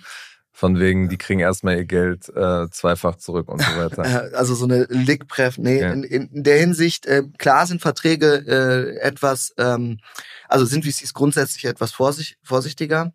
[0.53, 4.31] von wegen, die kriegen erstmal ihr Geld äh, zweifach zurück und so weiter.
[4.35, 5.91] Also so eine Lickpref, nee, ja.
[5.91, 9.99] in, in der Hinsicht, äh, klar sind Verträge äh, etwas, ähm,
[10.47, 13.11] also sind VCs grundsätzlich etwas vorsicht, vorsichtiger.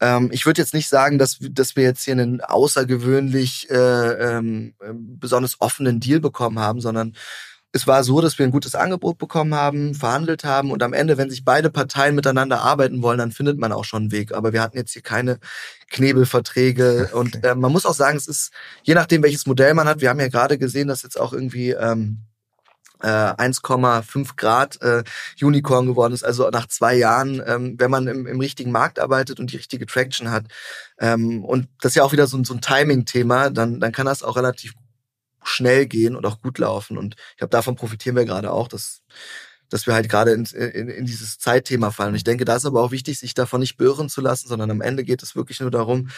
[0.00, 3.74] Ähm, ich würde jetzt nicht sagen, dass, dass wir jetzt hier einen außergewöhnlich äh,
[4.38, 4.74] ähm,
[5.18, 7.14] besonders offenen Deal bekommen haben, sondern
[7.72, 11.18] es war so, dass wir ein gutes Angebot bekommen haben, verhandelt haben und am Ende,
[11.18, 14.34] wenn sich beide Parteien miteinander arbeiten wollen, dann findet man auch schon einen Weg.
[14.34, 15.38] Aber wir hatten jetzt hier keine
[15.90, 17.14] Knebelverträge okay.
[17.16, 18.52] und äh, man muss auch sagen, es ist
[18.82, 20.00] je nachdem, welches Modell man hat.
[20.00, 22.18] Wir haben ja gerade gesehen, dass jetzt auch irgendwie ähm,
[23.02, 25.04] äh, 1,5 Grad äh,
[25.40, 26.24] Unicorn geworden ist.
[26.24, 29.86] Also nach zwei Jahren, ähm, wenn man im, im richtigen Markt arbeitet und die richtige
[29.86, 30.46] Traction hat.
[30.98, 34.22] Ähm, und das ist ja auch wieder so, so ein Timing-Thema, dann, dann kann das
[34.22, 34.74] auch relativ
[35.42, 36.98] schnell gehen und auch gut laufen.
[36.98, 39.02] Und ich glaube, davon profitieren wir gerade auch, dass,
[39.68, 42.10] dass wir halt gerade in, in, in dieses Zeitthema fallen.
[42.10, 44.70] Und ich denke, da ist aber auch wichtig, sich davon nicht beirren zu lassen, sondern
[44.70, 46.08] am Ende geht es wirklich nur darum,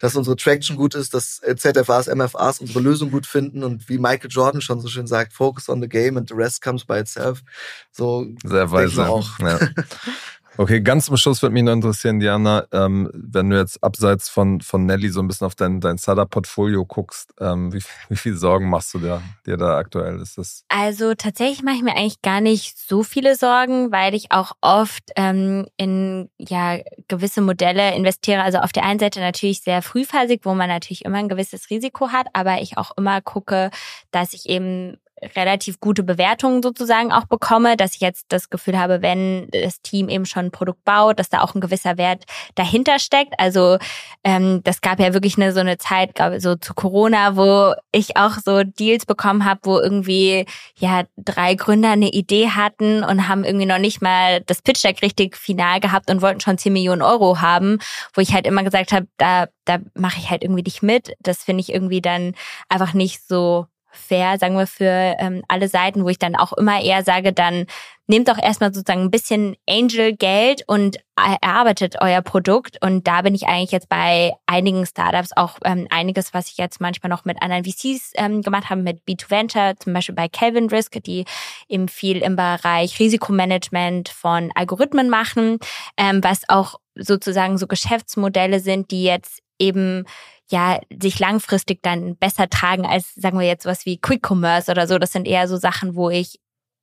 [0.00, 4.30] dass unsere Traction gut ist, dass ZFAs, MFAs unsere Lösung gut finden und wie Michael
[4.30, 7.42] Jordan schon so schön sagt, focus on the game and the rest comes by itself.
[7.90, 9.38] So sehr weise auch.
[9.38, 9.58] Ja.
[10.58, 14.60] Okay, ganz zum Schluss würde mich noch interessieren, Diana, ähm, wenn du jetzt abseits von,
[14.60, 18.68] von Nelly so ein bisschen auf dein, dein Startup-Portfolio guckst, ähm, wie, wie viel Sorgen
[18.68, 20.20] machst du dir, dir da aktuell?
[20.20, 20.64] Ist das?
[20.68, 25.04] Also tatsächlich mache ich mir eigentlich gar nicht so viele Sorgen, weil ich auch oft
[25.16, 26.78] ähm, in ja
[27.08, 28.42] gewisse Modelle investiere.
[28.42, 32.10] Also auf der einen Seite natürlich sehr frühphasig, wo man natürlich immer ein gewisses Risiko
[32.10, 33.70] hat, aber ich auch immer gucke,
[34.10, 34.98] dass ich eben
[35.36, 40.08] relativ gute Bewertungen sozusagen auch bekomme, dass ich jetzt das Gefühl habe, wenn das Team
[40.08, 43.34] eben schon ein Produkt baut, dass da auch ein gewisser Wert dahinter steckt.
[43.38, 43.78] Also
[44.24, 48.16] ähm, das gab ja wirklich eine so eine Zeit, glaube so zu Corona, wo ich
[48.16, 50.46] auch so Deals bekommen habe, wo irgendwie
[50.76, 55.02] ja drei Gründer eine Idee hatten und haben irgendwie noch nicht mal das Pitch Deck
[55.02, 57.78] richtig final gehabt und wollten schon 10 Millionen Euro haben,
[58.14, 61.14] wo ich halt immer gesagt habe, da da mache ich halt irgendwie nicht mit.
[61.20, 62.34] Das finde ich irgendwie dann
[62.68, 66.82] einfach nicht so fair, sagen wir, für ähm, alle Seiten, wo ich dann auch immer
[66.82, 67.66] eher sage, dann
[68.06, 72.76] nehmt doch erstmal sozusagen ein bisschen Angel-Geld und erarbeitet euer Produkt.
[72.84, 76.80] Und da bin ich eigentlich jetzt bei einigen Startups auch ähm, einiges, was ich jetzt
[76.80, 81.02] manchmal noch mit anderen VCs ähm, gemacht habe, mit B2Venture, zum Beispiel bei Calvin Risk,
[81.04, 81.24] die
[81.68, 85.58] eben viel im Bereich Risikomanagement von Algorithmen machen,
[85.96, 90.04] ähm, was auch sozusagen so Geschäftsmodelle sind, die jetzt eben
[90.52, 94.86] ja sich langfristig dann besser tragen als sagen wir jetzt was wie Quick Commerce oder
[94.86, 94.98] so.
[94.98, 96.38] Das sind eher so Sachen, wo ich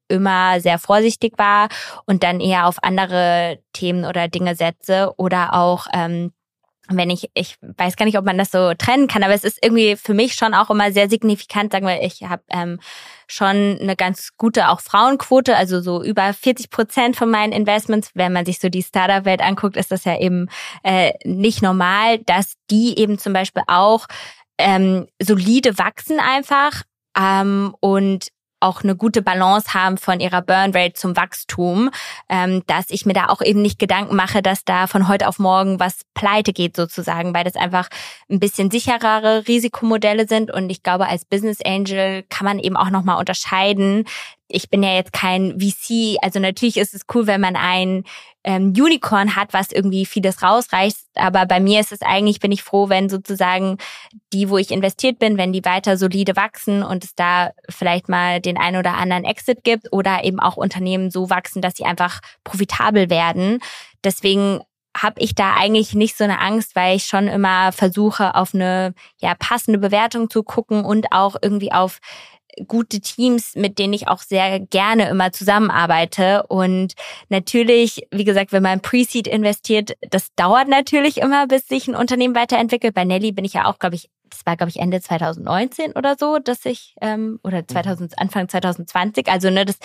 [0.09, 1.70] immer sehr vorsichtig war
[2.05, 6.34] und dann eher auf andere Themen oder Dinge setze oder auch ähm,
[6.98, 9.60] wenn ich, ich weiß gar nicht, ob man das so trennen kann, aber es ist
[9.64, 12.80] irgendwie für mich schon auch immer sehr signifikant, sagen wir, ich habe ähm,
[13.28, 18.12] schon eine ganz gute auch Frauenquote, also so über 40 Prozent von meinen Investments.
[18.16, 20.50] Wenn man sich so die Startup-Welt anguckt, ist das ja eben
[20.84, 24.08] äh, nicht normal, dass die eben zum Beispiel auch
[24.58, 26.84] ähm, solide wachsen einfach
[27.18, 28.30] ähm, und
[28.60, 31.89] auch eine gute Balance haben von ihrer Burn Rate zum Wachstum,
[32.30, 35.39] ähm, dass ich mir da auch eben nicht Gedanken mache, dass da von heute auf
[35.39, 37.89] morgen was pleite geht sozusagen, weil das einfach
[38.30, 40.51] ein bisschen sicherere Risikomodelle sind.
[40.51, 44.05] Und ich glaube, als Business Angel kann man eben auch nochmal unterscheiden,
[44.51, 48.03] ich bin ja jetzt kein VC, also natürlich ist es cool, wenn man ein
[48.44, 52.64] ähm, Unicorn hat, was irgendwie vieles rausreicht, aber bei mir ist es eigentlich, bin ich
[52.64, 53.78] froh, wenn sozusagen
[54.32, 58.40] die, wo ich investiert bin, wenn die weiter solide wachsen und es da vielleicht mal
[58.40, 62.22] den einen oder anderen Exit gibt oder eben auch Unternehmen so wachsen, dass sie einfach
[62.44, 63.60] profitabel werden.
[64.04, 64.62] Deswegen
[64.98, 68.94] habe ich da eigentlich nicht so eine Angst, weil ich schon immer versuche, auf eine
[69.20, 72.00] ja passende Bewertung zu gucken und auch irgendwie auf
[72.68, 76.43] gute Teams, mit denen ich auch sehr gerne immer zusammenarbeite.
[76.47, 76.93] Und
[77.30, 82.36] natürlich, wie gesagt, wenn man Pre-Seed investiert, das dauert natürlich immer, bis sich ein Unternehmen
[82.36, 82.93] weiterentwickelt.
[82.93, 86.16] Bei Nelly bin ich ja auch, glaube ich, das war, glaube ich, Ende 2019 oder
[86.18, 89.80] so, dass ich, ähm, oder 2000, Anfang 2020, also ne, das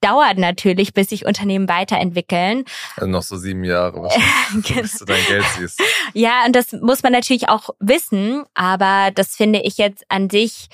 [0.00, 2.64] dauert natürlich, bis sich Unternehmen weiterentwickeln.
[2.96, 4.82] Also noch so sieben Jahre, wahrscheinlich, genau.
[4.82, 5.82] bis du dein Geld siehst.
[6.14, 10.68] Ja, und das muss man natürlich auch wissen, aber das finde ich jetzt an sich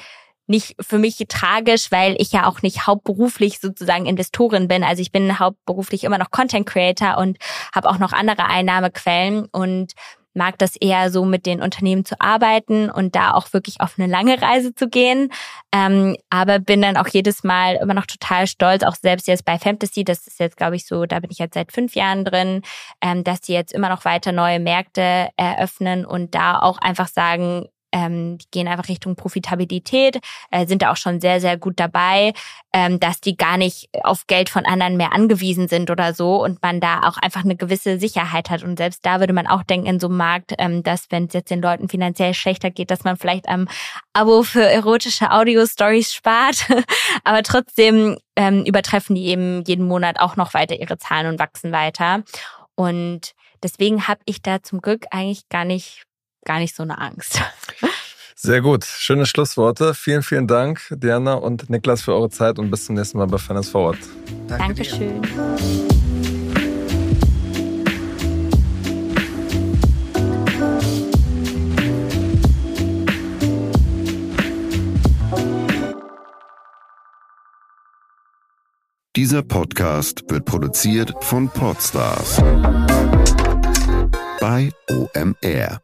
[0.46, 4.84] nicht für mich tragisch, weil ich ja auch nicht hauptberuflich sozusagen Investorin bin.
[4.84, 7.38] Also ich bin hauptberuflich immer noch Content Creator und
[7.74, 9.94] habe auch noch andere Einnahmequellen und
[10.34, 14.10] mag das eher so mit den Unternehmen zu arbeiten und da auch wirklich auf eine
[14.10, 15.30] lange Reise zu gehen.
[15.72, 19.58] Ähm, aber bin dann auch jedes Mal immer noch total stolz, auch selbst jetzt bei
[19.58, 22.62] Fantasy, das ist jetzt, glaube ich, so, da bin ich jetzt seit fünf Jahren drin,
[23.00, 27.66] ähm, dass die jetzt immer noch weiter neue Märkte eröffnen und da auch einfach sagen,
[27.94, 30.18] ähm, die gehen einfach Richtung Profitabilität,
[30.50, 32.32] äh, sind da auch schon sehr, sehr gut dabei,
[32.72, 36.60] ähm, dass die gar nicht auf Geld von anderen mehr angewiesen sind oder so und
[36.60, 38.64] man da auch einfach eine gewisse Sicherheit hat.
[38.64, 41.34] Und selbst da würde man auch denken in so einem Markt, ähm, dass wenn es
[41.34, 43.68] jetzt den Leuten finanziell schlechter geht, dass man vielleicht am
[44.12, 46.66] Abo für erotische Audio-Stories spart.
[47.24, 51.70] Aber trotzdem ähm, übertreffen die eben jeden Monat auch noch weiter ihre Zahlen und wachsen
[51.70, 52.24] weiter.
[52.74, 56.02] Und deswegen habe ich da zum Glück eigentlich gar nicht
[56.44, 57.40] gar nicht so eine Angst.
[58.36, 58.84] Sehr gut.
[58.84, 59.94] Schöne Schlussworte.
[59.94, 63.38] Vielen, vielen Dank, Diana und Niklas, für eure Zeit und bis zum nächsten Mal bei
[63.38, 63.98] Finance Forward.
[64.48, 65.22] Danke Dankeschön.
[79.16, 82.42] Dieser Podcast wird produziert von Podstars
[84.40, 85.83] bei OMR.